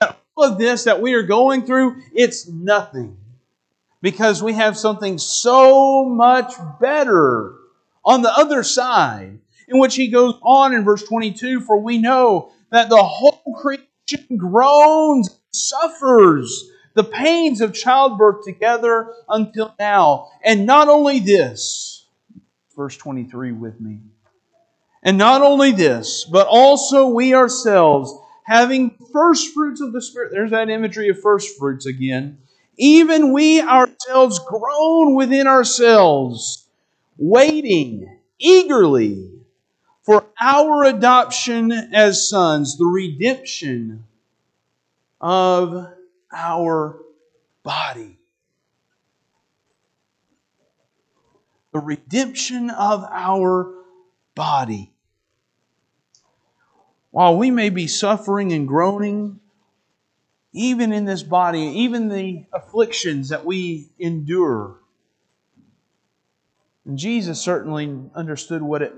All 0.00 0.44
of 0.44 0.58
this 0.58 0.84
that 0.84 1.02
we 1.02 1.14
are 1.14 1.22
going 1.22 1.66
through, 1.66 1.96
it's 2.14 2.48
nothing. 2.48 3.18
Because 4.00 4.42
we 4.42 4.54
have 4.54 4.78
something 4.78 5.18
so 5.18 6.04
much 6.04 6.54
better 6.80 7.54
on 8.04 8.22
the 8.22 8.36
other 8.36 8.62
side, 8.62 9.38
in 9.68 9.78
which 9.78 9.96
he 9.96 10.08
goes 10.08 10.34
on 10.42 10.74
in 10.74 10.84
verse 10.84 11.02
22 11.02 11.60
For 11.60 11.78
we 11.78 11.98
know 11.98 12.52
that 12.70 12.88
the 12.88 13.02
whole 13.02 13.42
creation 13.60 14.36
groans, 14.36 15.40
suffers 15.52 16.70
the 16.94 17.04
pains 17.04 17.60
of 17.60 17.74
childbirth 17.74 18.44
together 18.44 19.12
until 19.28 19.74
now. 19.78 20.30
And 20.42 20.64
not 20.66 20.88
only 20.88 21.18
this, 21.20 22.06
verse 22.76 22.96
23 22.96 23.52
with 23.52 23.80
me. 23.80 24.00
And 25.02 25.18
not 25.18 25.42
only 25.42 25.72
this, 25.72 26.24
but 26.24 26.46
also 26.46 27.08
we 27.08 27.34
ourselves, 27.34 28.12
having 28.44 28.96
first 29.12 29.52
fruits 29.52 29.80
of 29.80 29.92
the 29.92 30.00
Spirit, 30.00 30.30
there's 30.32 30.52
that 30.52 30.70
imagery 30.70 31.10
of 31.10 31.20
first 31.20 31.58
fruits 31.58 31.84
again. 31.84 32.38
Even 32.78 33.32
we 33.32 33.60
ourselves 33.60 34.40
groan 34.48 35.14
within 35.14 35.46
ourselves, 35.46 36.66
waiting 37.18 38.18
eagerly 38.38 39.30
for 40.02 40.24
our 40.40 40.84
adoption 40.84 41.70
as 41.72 42.28
sons, 42.28 42.76
the 42.78 42.84
redemption 42.84 44.04
of 45.20 45.86
our 46.34 47.00
body. 47.62 48.18
The 51.72 51.80
redemption 51.80 52.70
of 52.70 53.04
our 53.10 53.72
body. 54.34 54.92
While 57.10 57.38
we 57.38 57.50
may 57.50 57.70
be 57.70 57.86
suffering 57.86 58.52
and 58.52 58.66
groaning, 58.66 59.40
even 60.52 60.92
in 60.92 61.04
this 61.04 61.22
body, 61.22 61.60
even 61.60 62.08
the 62.08 62.44
afflictions 62.52 63.28
that 63.30 63.44
we 63.44 63.88
endure, 63.98 64.78
and 66.84 66.98
Jesus 66.98 67.40
certainly 67.40 68.10
understood 68.14 68.62
what 68.62 68.82
it 68.82 68.92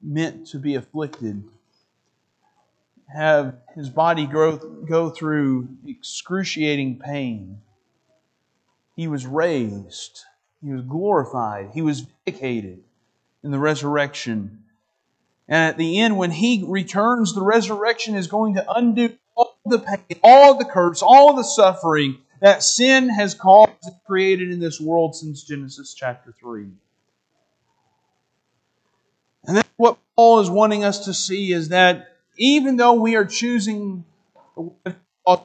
meant 0.00 0.46
to 0.48 0.58
be 0.58 0.76
afflicted 0.76 1.42
have 3.12 3.56
his 3.74 3.88
body 3.88 4.26
grow, 4.26 4.56
go 4.56 5.10
through 5.10 5.68
excruciating 5.86 6.98
pain. 6.98 7.60
He 8.96 9.08
was 9.08 9.26
raised, 9.26 10.24
he 10.62 10.72
was 10.72 10.82
glorified, 10.82 11.70
he 11.72 11.82
was 11.82 12.00
vindicated 12.00 12.82
in 13.42 13.50
the 13.50 13.58
resurrection. 13.58 14.64
And 15.48 15.70
at 15.70 15.78
the 15.78 16.00
end, 16.00 16.18
when 16.18 16.30
he 16.30 16.64
returns, 16.66 17.34
the 17.34 17.42
resurrection 17.42 18.14
is 18.14 18.26
going 18.26 18.54
to 18.54 18.72
undo 18.72 19.16
all 19.34 19.56
the 19.64 19.78
pain, 19.78 20.18
all 20.22 20.58
the 20.58 20.64
curse, 20.64 21.00
all 21.00 21.34
the 21.34 21.44
suffering 21.44 22.18
that 22.40 22.62
sin 22.62 23.08
has 23.08 23.34
caused 23.34 23.72
and 23.84 23.94
created 24.06 24.50
in 24.50 24.60
this 24.60 24.80
world 24.80 25.14
since 25.14 25.44
Genesis 25.44 25.94
chapter 25.94 26.34
3. 26.38 26.66
And 29.44 29.56
then 29.56 29.64
what 29.76 29.96
Paul 30.14 30.40
is 30.40 30.50
wanting 30.50 30.84
us 30.84 31.06
to 31.06 31.14
see 31.14 31.52
is 31.52 31.70
that 31.70 32.17
even 32.38 32.76
though 32.76 32.94
we 32.94 33.16
are 33.16 33.24
choosing, 33.26 34.04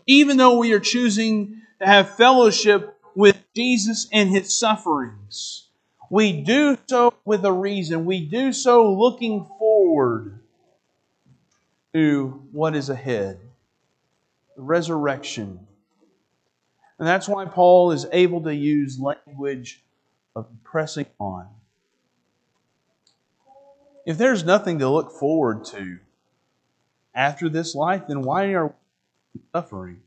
even 0.08 0.38
though 0.38 0.58
we 0.58 0.72
are 0.74 0.80
choosing 0.80 1.62
to 1.80 1.86
have 1.86 2.16
fellowship 2.16 2.98
with 3.16 3.38
Jesus 3.56 4.08
and 4.14 4.30
his 4.30 4.58
sufferings, 4.58 5.68
we 6.10 6.42
do 6.44 6.78
so 6.88 7.14
with 7.26 7.44
a 7.44 7.52
reason. 7.52 8.06
We 8.06 8.26
do 8.26 8.54
so 8.54 8.94
looking 8.94 9.46
forward 9.58 10.40
to 11.94 12.48
what 12.52 12.76
is 12.76 12.90
ahead 12.90 13.40
the 14.56 14.62
resurrection. 14.62 15.68
And 17.00 17.08
that's 17.08 17.28
why 17.28 17.46
Paul 17.46 17.92
is 17.92 18.06
able 18.12 18.42
to 18.44 18.54
use 18.54 19.00
language 19.00 19.84
of 20.36 20.48
pressing 20.64 21.08
on. 21.20 21.48
If 24.06 24.18
there's 24.18 24.44
nothing 24.44 24.80
to 24.80 24.90
look 24.90 25.12
forward 25.12 25.66
to, 25.66 25.98
after 27.16 27.50
this 27.50 27.76
life, 27.76 28.08
then 28.08 28.22
why 28.22 28.54
are 28.54 28.68
we 29.34 29.42
suffering? 29.54 30.02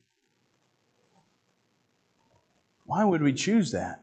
Why 2.85 3.05
would 3.05 3.23
we 3.23 3.33
choose 3.33 3.73
that? 3.73 4.01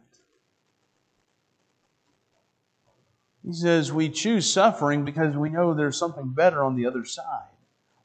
He 3.46 3.54
says 3.54 3.92
we 3.92 4.10
choose 4.10 4.52
suffering 4.52 5.04
because 5.04 5.36
we 5.36 5.50
know 5.50 5.74
there's 5.74 5.98
something 5.98 6.30
better 6.30 6.64
on 6.64 6.76
the 6.76 6.86
other 6.86 7.04
side. 7.04 7.48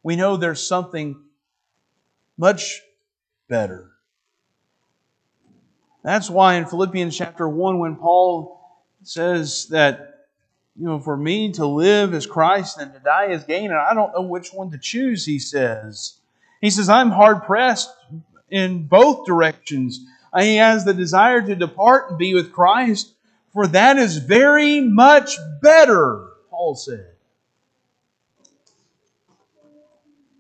We 0.03 0.17
know 0.17 0.37
there's 0.37 0.67
something 0.67 1.17
much 2.37 2.83
better. 3.49 3.93
That's 6.03 6.31
why 6.31 6.55
in 6.55 6.67
Philippians 6.67 7.17
chapter 7.17 7.49
1, 7.49 7.79
when 7.79 7.97
Paul 7.97 8.61
says 9.03 9.67
that 9.67 10.18
you 10.79 10.87
know, 10.87 11.01
for 11.01 11.16
me 11.16 11.51
to 11.53 11.66
live 11.66 12.14
as 12.14 12.24
Christ 12.24 12.79
and 12.79 12.93
to 12.93 13.01
die 13.01 13.26
as 13.29 13.45
gain, 13.45 13.70
and 13.70 13.81
I 13.81 13.95
don't 13.95 14.14
know 14.14 14.22
which 14.22 14.53
one 14.53 14.70
to 14.70 14.79
choose, 14.79 15.26
he 15.26 15.41
says. 15.41 16.14
He 16.61 16.70
says, 16.70 16.89
I'm 16.89 17.11
hard 17.11 17.43
pressed 17.43 17.91
in 18.49 18.87
both 18.87 19.26
directions. 19.26 20.01
Uh, 20.33 20.43
he 20.43 20.57
has 20.57 20.85
the 20.85 20.95
desire 20.95 21.43
to 21.43 21.57
depart 21.57 22.11
and 22.11 22.18
be 22.18 22.33
with 22.33 22.53
Christ, 22.53 23.12
for 23.53 23.66
that 23.66 23.97
is 23.97 24.18
very 24.18 24.81
much 24.81 25.37
better, 25.61 26.29
Paul 26.49 26.76
said. 26.76 27.14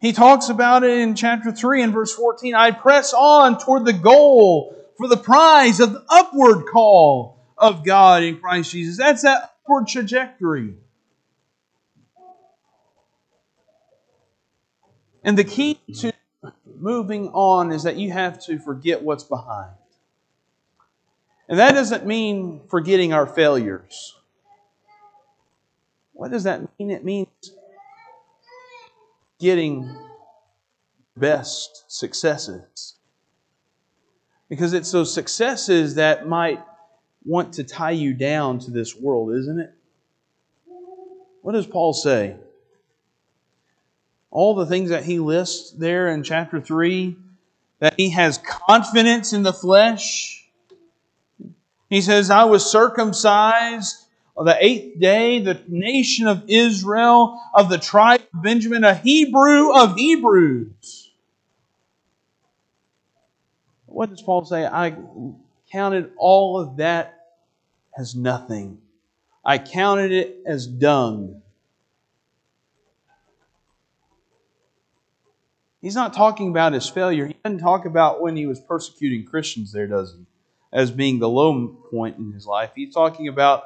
He 0.00 0.12
talks 0.12 0.48
about 0.48 0.84
it 0.84 0.98
in 0.98 1.16
chapter 1.16 1.50
3 1.50 1.82
and 1.82 1.92
verse 1.92 2.14
14. 2.14 2.54
I 2.54 2.70
press 2.70 3.12
on 3.12 3.58
toward 3.58 3.84
the 3.84 3.92
goal 3.92 4.76
for 4.96 5.08
the 5.08 5.16
prize 5.16 5.80
of 5.80 5.92
the 5.92 6.04
upward 6.08 6.66
call 6.66 7.40
of 7.56 7.84
God 7.84 8.22
in 8.22 8.38
Christ 8.38 8.70
Jesus. 8.70 8.96
That's 8.96 9.22
that 9.22 9.57
upward 9.68 9.86
trajectory. 9.86 10.74
And 15.22 15.36
the 15.36 15.44
key 15.44 15.78
to 15.98 16.12
moving 16.78 17.28
on 17.28 17.70
is 17.70 17.82
that 17.82 17.96
you 17.96 18.10
have 18.10 18.42
to 18.44 18.58
forget 18.58 19.02
what's 19.02 19.24
behind. 19.24 19.72
And 21.48 21.58
that 21.58 21.72
doesn't 21.72 22.06
mean 22.06 22.62
forgetting 22.68 23.12
our 23.12 23.26
failures. 23.26 24.16
What 26.12 26.30
does 26.30 26.44
that 26.44 26.62
mean? 26.78 26.90
It 26.90 27.04
means 27.04 27.28
getting 29.38 29.94
best 31.16 31.84
successes. 31.88 32.96
Because 34.48 34.72
it's 34.72 34.90
those 34.92 35.12
successes 35.12 35.96
that 35.96 36.26
might 36.26 36.62
want 37.28 37.54
to 37.54 37.64
tie 37.64 37.90
you 37.90 38.14
down 38.14 38.58
to 38.60 38.70
this 38.70 38.96
world, 38.96 39.34
isn't 39.34 39.60
it? 39.60 39.70
What 41.42 41.52
does 41.52 41.66
Paul 41.66 41.92
say? 41.92 42.36
All 44.30 44.54
the 44.54 44.66
things 44.66 44.90
that 44.90 45.04
he 45.04 45.18
lists 45.18 45.72
there 45.72 46.08
in 46.08 46.22
chapter 46.22 46.60
3 46.60 47.16
that 47.80 47.94
he 47.96 48.10
has 48.10 48.38
confidence 48.38 49.32
in 49.32 49.42
the 49.42 49.52
flesh. 49.52 50.48
He 51.90 52.00
says, 52.00 52.30
I 52.30 52.44
was 52.44 52.70
circumcised 52.70 54.06
on 54.36 54.46
the 54.46 54.56
eighth 54.64 54.98
day, 54.98 55.40
the 55.40 55.62
nation 55.68 56.26
of 56.26 56.44
Israel, 56.48 57.40
of 57.54 57.68
the 57.68 57.78
tribe 57.78 58.22
of 58.34 58.42
Benjamin, 58.42 58.84
a 58.84 58.94
Hebrew 58.94 59.74
of 59.74 59.96
Hebrews. 59.96 61.10
What 63.86 64.10
does 64.10 64.22
Paul 64.22 64.44
say? 64.44 64.64
I 64.64 64.96
counted 65.70 66.12
all 66.16 66.60
of 66.60 66.76
that 66.78 67.17
as 67.98 68.14
nothing. 68.14 68.78
I 69.44 69.58
counted 69.58 70.12
it 70.12 70.38
as 70.46 70.66
dung. 70.66 71.42
He's 75.82 75.94
not 75.94 76.12
talking 76.14 76.48
about 76.48 76.72
his 76.72 76.88
failure. 76.88 77.26
He 77.26 77.36
doesn't 77.44 77.58
talk 77.58 77.84
about 77.84 78.20
when 78.20 78.36
he 78.36 78.46
was 78.46 78.60
persecuting 78.60 79.24
Christians 79.24 79.72
there, 79.72 79.86
does 79.86 80.12
he? 80.12 80.26
As 80.72 80.90
being 80.90 81.18
the 81.18 81.28
low 81.28 81.68
point 81.90 82.18
in 82.18 82.32
his 82.32 82.46
life. 82.46 82.70
He's 82.74 82.94
talking 82.94 83.28
about 83.28 83.64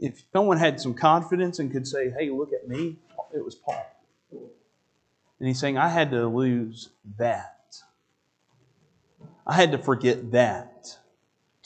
if 0.00 0.22
someone 0.32 0.58
had 0.58 0.80
some 0.80 0.94
confidence 0.94 1.58
and 1.58 1.70
could 1.70 1.86
say, 1.86 2.10
hey, 2.10 2.30
look 2.30 2.52
at 2.52 2.68
me, 2.68 2.96
it 3.34 3.44
was 3.44 3.54
Paul. 3.54 3.84
And 4.30 5.46
he's 5.46 5.60
saying, 5.60 5.76
I 5.76 5.88
had 5.88 6.10
to 6.10 6.26
lose 6.26 6.90
that. 7.18 7.76
I 9.46 9.54
had 9.54 9.72
to 9.72 9.78
forget 9.78 10.32
that 10.32 10.97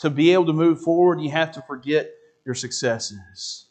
to 0.03 0.11
be 0.11 0.32
able 0.32 0.46
to 0.46 0.53
move 0.53 0.80
forward, 0.80 1.20
you 1.20 1.30
have 1.30 1.53
to 1.53 1.62
forget 1.62 2.11
your 2.44 2.57
successes. 2.57 3.66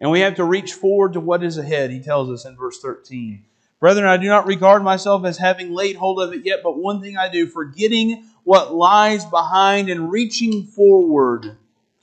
And 0.00 0.08
we 0.08 0.20
have 0.20 0.36
to 0.36 0.44
reach 0.44 0.74
forward 0.74 1.14
to 1.14 1.20
what 1.20 1.42
is 1.42 1.58
ahead, 1.58 1.90
he 1.90 1.98
tells 1.98 2.30
us 2.30 2.44
in 2.44 2.56
verse 2.56 2.78
13. 2.80 3.44
Brethren, 3.80 4.06
I 4.06 4.16
do 4.16 4.28
not 4.28 4.46
regard 4.46 4.84
myself 4.84 5.24
as 5.24 5.38
having 5.38 5.72
laid 5.72 5.96
hold 5.96 6.22
of 6.22 6.32
it 6.32 6.46
yet, 6.46 6.60
but 6.62 6.78
one 6.78 7.00
thing 7.00 7.16
I 7.16 7.28
do, 7.28 7.48
forgetting 7.48 8.24
what 8.44 8.72
lies 8.72 9.24
behind 9.24 9.88
and 9.88 10.12
reaching 10.12 10.62
forward 10.66 11.56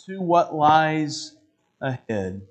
to 0.07 0.19
what 0.21 0.53
lies 0.53 1.33
ahead. 1.79 2.41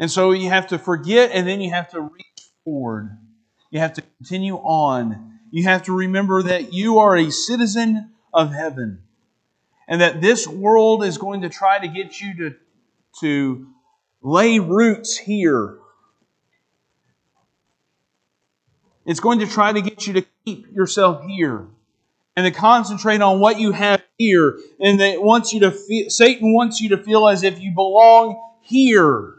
And 0.00 0.10
so 0.10 0.32
you 0.32 0.48
have 0.48 0.66
to 0.68 0.80
forget 0.80 1.30
and 1.32 1.46
then 1.46 1.60
you 1.60 1.70
have 1.70 1.92
to 1.92 2.00
reach 2.00 2.42
forward. 2.64 3.16
You 3.70 3.78
have 3.78 3.92
to 3.94 4.02
continue 4.18 4.56
on. 4.56 5.38
You 5.52 5.62
have 5.64 5.84
to 5.84 5.96
remember 5.96 6.42
that 6.42 6.72
you 6.72 6.98
are 6.98 7.16
a 7.16 7.30
citizen 7.30 8.10
of 8.36 8.52
heaven 8.52 9.00
and 9.88 10.00
that 10.00 10.20
this 10.20 10.46
world 10.46 11.02
is 11.02 11.18
going 11.18 11.40
to 11.40 11.48
try 11.48 11.78
to 11.78 11.88
get 11.88 12.20
you 12.20 12.34
to, 12.36 12.54
to 13.20 13.66
lay 14.22 14.58
roots 14.58 15.16
here. 15.16 15.78
It's 19.06 19.20
going 19.20 19.38
to 19.38 19.46
try 19.46 19.72
to 19.72 19.80
get 19.80 20.06
you 20.06 20.14
to 20.14 20.26
keep 20.44 20.70
yourself 20.72 21.24
here 21.24 21.66
and 22.36 22.44
to 22.44 22.50
concentrate 22.50 23.22
on 23.22 23.40
what 23.40 23.58
you 23.58 23.72
have 23.72 24.02
here. 24.18 24.58
And 24.80 25.00
that 25.00 25.22
wants 25.22 25.52
you 25.52 25.60
to 25.60 25.70
feel, 25.70 26.10
Satan 26.10 26.52
wants 26.52 26.80
you 26.80 26.90
to 26.90 26.98
feel 26.98 27.26
as 27.28 27.42
if 27.42 27.60
you 27.60 27.72
belong 27.72 28.38
here. 28.60 29.34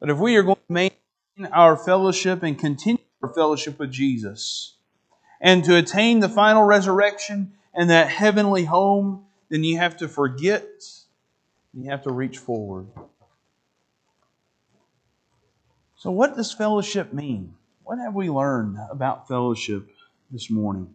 But 0.00 0.10
if 0.10 0.18
we 0.18 0.36
are 0.36 0.42
going 0.42 0.56
to 0.56 0.72
maintain 0.72 0.96
our 1.52 1.76
fellowship 1.76 2.42
and 2.42 2.58
continue 2.58 3.02
our 3.22 3.32
fellowship 3.32 3.78
with 3.78 3.92
Jesus, 3.92 4.74
and 5.40 5.64
to 5.64 5.76
attain 5.76 6.20
the 6.20 6.28
final 6.28 6.64
resurrection 6.64 7.52
and 7.74 7.90
that 7.90 8.08
heavenly 8.08 8.64
home, 8.64 9.24
then 9.48 9.64
you 9.64 9.78
have 9.78 9.96
to 9.98 10.08
forget, 10.08 10.66
you 11.72 11.90
have 11.90 12.02
to 12.02 12.12
reach 12.12 12.38
forward. 12.38 12.88
So, 15.96 16.10
what 16.10 16.36
does 16.36 16.52
fellowship 16.52 17.12
mean? 17.12 17.54
What 17.84 17.98
have 17.98 18.14
we 18.14 18.30
learned 18.30 18.78
about 18.90 19.28
fellowship 19.28 19.90
this 20.30 20.50
morning? 20.50 20.94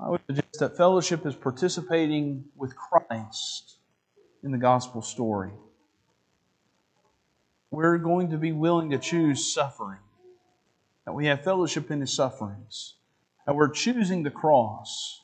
I 0.00 0.10
would 0.10 0.20
suggest 0.26 0.60
that 0.60 0.76
fellowship 0.76 1.26
is 1.26 1.34
participating 1.34 2.44
with 2.56 2.74
Christ 2.76 3.78
in 4.44 4.52
the 4.52 4.58
gospel 4.58 5.02
story. 5.02 5.50
We're 7.70 7.98
going 7.98 8.30
to 8.30 8.38
be 8.38 8.52
willing 8.52 8.90
to 8.90 8.98
choose 8.98 9.52
suffering, 9.52 9.98
that 11.08 11.14
we 11.14 11.24
have 11.24 11.42
fellowship 11.42 11.90
in 11.90 12.02
His 12.02 12.12
sufferings, 12.12 12.96
that 13.46 13.54
we're 13.56 13.70
choosing 13.70 14.24
the 14.24 14.30
cross, 14.30 15.22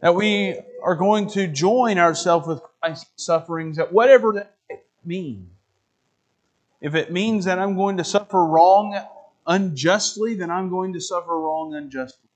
that 0.00 0.14
we 0.14 0.58
are 0.82 0.94
going 0.94 1.28
to 1.28 1.46
join 1.46 1.98
ourselves 1.98 2.46
with 2.48 2.62
Christ's 2.80 3.10
sufferings, 3.22 3.76
that 3.76 3.92
whatever 3.92 4.32
that 4.32 4.56
means. 5.04 5.50
If 6.80 6.94
it 6.94 7.12
means 7.12 7.44
that 7.44 7.58
I'm 7.58 7.76
going 7.76 7.98
to 7.98 8.04
suffer 8.04 8.42
wrong 8.42 8.98
unjustly, 9.46 10.32
then 10.32 10.50
I'm 10.50 10.70
going 10.70 10.94
to 10.94 11.00
suffer 11.02 11.38
wrong 11.38 11.74
unjustly. 11.74 12.30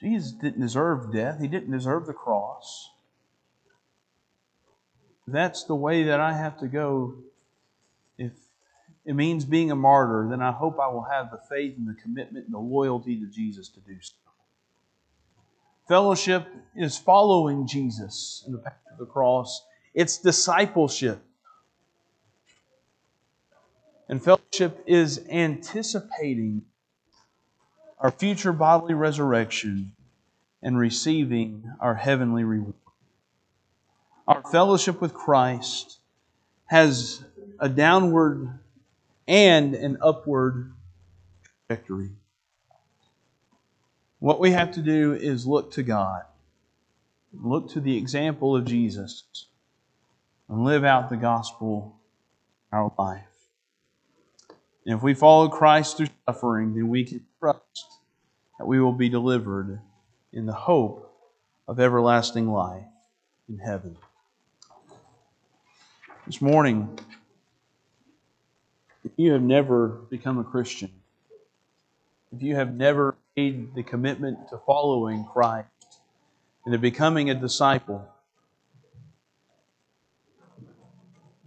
Jesus 0.00 0.32
didn't 0.32 0.62
deserve 0.62 1.12
death, 1.12 1.42
He 1.42 1.46
didn't 1.46 1.72
deserve 1.72 2.06
the 2.06 2.14
cross. 2.14 2.88
That's 5.26 5.64
the 5.64 5.74
way 5.74 6.04
that 6.04 6.20
I 6.20 6.32
have 6.32 6.58
to 6.60 6.68
go. 6.68 7.16
It 9.08 9.14
means 9.14 9.46
being 9.46 9.70
a 9.70 9.74
martyr, 9.74 10.26
then 10.28 10.42
I 10.42 10.52
hope 10.52 10.78
I 10.78 10.86
will 10.88 11.06
have 11.10 11.30
the 11.30 11.40
faith 11.48 11.78
and 11.78 11.88
the 11.88 11.98
commitment 11.98 12.44
and 12.44 12.52
the 12.52 12.58
loyalty 12.58 13.18
to 13.18 13.24
Jesus 13.24 13.70
to 13.70 13.80
do 13.80 13.96
so. 14.02 14.12
Fellowship 15.88 16.46
is 16.76 16.98
following 16.98 17.66
Jesus 17.66 18.44
in 18.46 18.52
the 18.52 18.58
path 18.58 18.74
of 18.92 18.98
the 18.98 19.06
cross, 19.06 19.64
it's 19.94 20.18
discipleship. 20.18 21.22
And 24.10 24.22
fellowship 24.22 24.84
is 24.86 25.26
anticipating 25.30 26.66
our 27.98 28.10
future 28.10 28.52
bodily 28.52 28.92
resurrection, 28.92 29.92
and 30.62 30.78
receiving 30.78 31.72
our 31.80 31.94
heavenly 31.94 32.44
reward. 32.44 32.74
Our 34.26 34.42
fellowship 34.52 35.00
with 35.00 35.14
Christ 35.14 35.98
has 36.66 37.24
a 37.58 37.70
downward 37.70 38.58
and 39.28 39.74
an 39.74 39.98
upward 40.00 40.72
trajectory. 41.68 42.10
What 44.18 44.40
we 44.40 44.50
have 44.50 44.72
to 44.72 44.82
do 44.82 45.12
is 45.12 45.46
look 45.46 45.70
to 45.72 45.82
God, 45.84 46.22
look 47.32 47.70
to 47.72 47.80
the 47.80 47.96
example 47.96 48.56
of 48.56 48.64
Jesus, 48.64 49.24
and 50.48 50.64
live 50.64 50.82
out 50.82 51.10
the 51.10 51.16
gospel 51.16 52.00
our 52.72 52.92
life. 52.98 53.22
And 54.86 54.96
if 54.96 55.02
we 55.02 55.12
follow 55.12 55.48
Christ 55.48 55.98
through 55.98 56.08
suffering, 56.26 56.74
then 56.74 56.88
we 56.88 57.04
can 57.04 57.24
trust 57.38 57.86
that 58.58 58.66
we 58.66 58.80
will 58.80 58.92
be 58.94 59.10
delivered 59.10 59.80
in 60.32 60.46
the 60.46 60.54
hope 60.54 61.04
of 61.68 61.78
everlasting 61.78 62.50
life 62.50 62.86
in 63.48 63.58
heaven. 63.58 63.96
This 66.26 66.40
morning, 66.40 66.98
you 69.18 69.32
have 69.32 69.42
never 69.42 69.88
become 69.88 70.38
a 70.38 70.44
Christian, 70.44 70.90
if 72.34 72.42
you 72.42 72.54
have 72.54 72.72
never 72.74 73.16
made 73.36 73.74
the 73.74 73.82
commitment 73.82 74.48
to 74.50 74.58
following 74.64 75.24
Christ 75.24 75.68
and 76.64 76.72
to 76.72 76.78
becoming 76.78 77.28
a 77.28 77.34
disciple, 77.34 78.06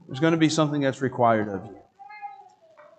there's 0.06 0.20
going 0.20 0.34
to 0.34 0.38
be 0.38 0.50
something 0.50 0.82
that's 0.82 1.02
required 1.02 1.48
of 1.48 1.66
you. 1.66 1.78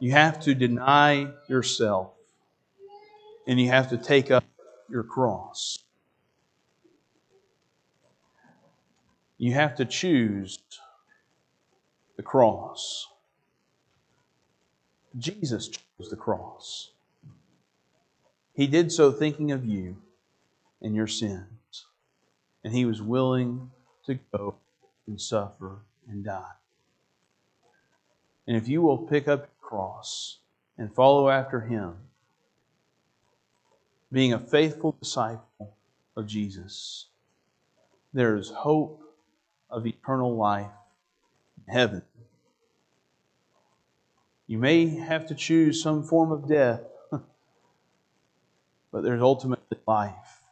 You 0.01 0.13
have 0.13 0.41
to 0.45 0.55
deny 0.55 1.29
yourself 1.49 2.13
and 3.47 3.61
you 3.61 3.69
have 3.69 3.91
to 3.91 3.99
take 3.99 4.31
up 4.31 4.45
your 4.89 5.03
cross. 5.03 5.79
You 9.37 9.53
have 9.53 9.77
to 9.77 9.85
choose 9.85 10.59
the 12.17 12.23
cross. 12.23 13.12
Jesus 15.19 15.69
chose 15.69 16.11
the 16.11 16.17
cross. 16.17 16.91
He 18.55 18.67
did 18.67 18.93
so 18.93 19.11
thinking 19.13 19.53
of 19.53 19.65
you 19.65 19.97
and 20.81 20.95
your 20.95 21.07
sins. 21.07 21.87
And 22.65 22.75
he 22.75 22.85
was 22.85 23.03
willing 23.03 23.71
to 24.07 24.19
go 24.33 24.55
and 25.07 25.21
suffer 25.21 25.79
and 26.09 26.25
die. 26.25 26.53
And 28.47 28.57
if 28.57 28.69
you 28.69 28.83
will 28.83 28.99
pick 28.99 29.29
up 29.29 29.41
your 29.41 29.69
cross 29.69 30.39
and 30.77 30.95
follow 30.95 31.29
after 31.29 31.61
him, 31.61 31.95
being 34.11 34.33
a 34.33 34.39
faithful 34.39 34.97
disciple 35.01 35.75
of 36.17 36.27
Jesus, 36.27 37.07
there 38.13 38.37
is 38.37 38.51
hope 38.51 39.03
of 39.71 39.87
eternal 39.87 40.37
life 40.37 40.67
in 41.67 41.73
heaven. 41.73 42.03
You 44.53 44.59
may 44.59 44.85
have 44.85 45.29
to 45.29 45.35
choose 45.35 45.83
some 45.83 46.03
form 46.03 46.31
of 46.31 46.47
death, 46.47 46.83
but 48.93 49.03
there's 49.03 49.23
ultimately 49.23 49.79
life 49.87 50.43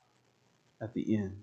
at 0.81 0.95
the 0.95 1.19
end. 1.19 1.37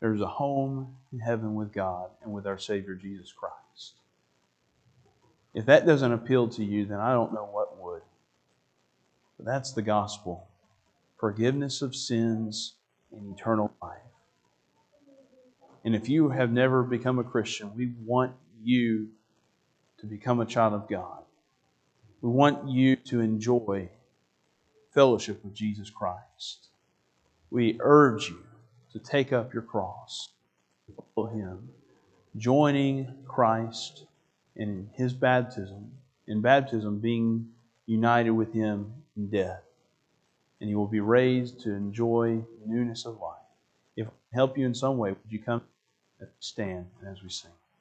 There's 0.00 0.20
a 0.20 0.26
home 0.26 0.96
in 1.14 1.20
heaven 1.20 1.54
with 1.54 1.72
God 1.72 2.10
and 2.22 2.34
with 2.34 2.46
our 2.46 2.58
Savior 2.58 2.94
Jesus 2.94 3.32
Christ. 3.32 3.94
If 5.54 5.64
that 5.64 5.86
doesn't 5.86 6.12
appeal 6.12 6.46
to 6.48 6.62
you, 6.62 6.84
then 6.84 7.00
I 7.00 7.14
don't 7.14 7.32
know 7.32 7.48
what 7.50 7.82
would. 7.82 8.02
But 9.38 9.46
that's 9.46 9.72
the 9.72 9.80
gospel 9.80 10.46
forgiveness 11.18 11.80
of 11.80 11.96
sins 11.96 12.74
and 13.10 13.34
eternal 13.34 13.72
life. 13.80 13.96
And 15.86 15.96
if 15.96 16.10
you 16.10 16.28
have 16.28 16.52
never 16.52 16.82
become 16.82 17.18
a 17.18 17.24
Christian, 17.24 17.74
we 17.74 17.94
want 18.04 18.34
you 18.62 19.08
to 20.00 20.06
become 20.06 20.40
a 20.40 20.46
child 20.46 20.74
of 20.74 20.88
God. 20.88 21.22
We 22.20 22.30
want 22.30 22.68
you 22.68 22.96
to 22.96 23.20
enjoy 23.20 23.88
fellowship 24.92 25.44
with 25.44 25.54
Jesus 25.54 25.90
Christ. 25.90 26.68
We 27.50 27.78
urge 27.80 28.28
you 28.30 28.42
to 28.92 28.98
take 28.98 29.32
up 29.32 29.52
your 29.52 29.62
cross, 29.62 30.30
follow 31.14 31.28
Him, 31.28 31.70
joining 32.36 33.14
Christ 33.26 34.04
in 34.56 34.90
His 34.94 35.12
baptism, 35.12 35.92
in 36.26 36.40
baptism 36.40 36.98
being 36.98 37.48
united 37.86 38.30
with 38.30 38.52
Him 38.52 38.92
in 39.16 39.28
death. 39.28 39.62
And 40.60 40.68
you 40.68 40.76
will 40.76 40.86
be 40.86 41.00
raised 41.00 41.60
to 41.62 41.72
enjoy 41.72 42.44
newness 42.66 43.06
of 43.06 43.18
life. 43.20 43.36
If 43.96 44.08
I 44.08 44.10
help 44.34 44.58
you 44.58 44.66
in 44.66 44.74
some 44.74 44.98
way, 44.98 45.10
would 45.10 45.32
you 45.32 45.38
come 45.38 45.62
stand 46.38 46.86
as 47.06 47.22
we 47.22 47.30
sing? 47.30 47.50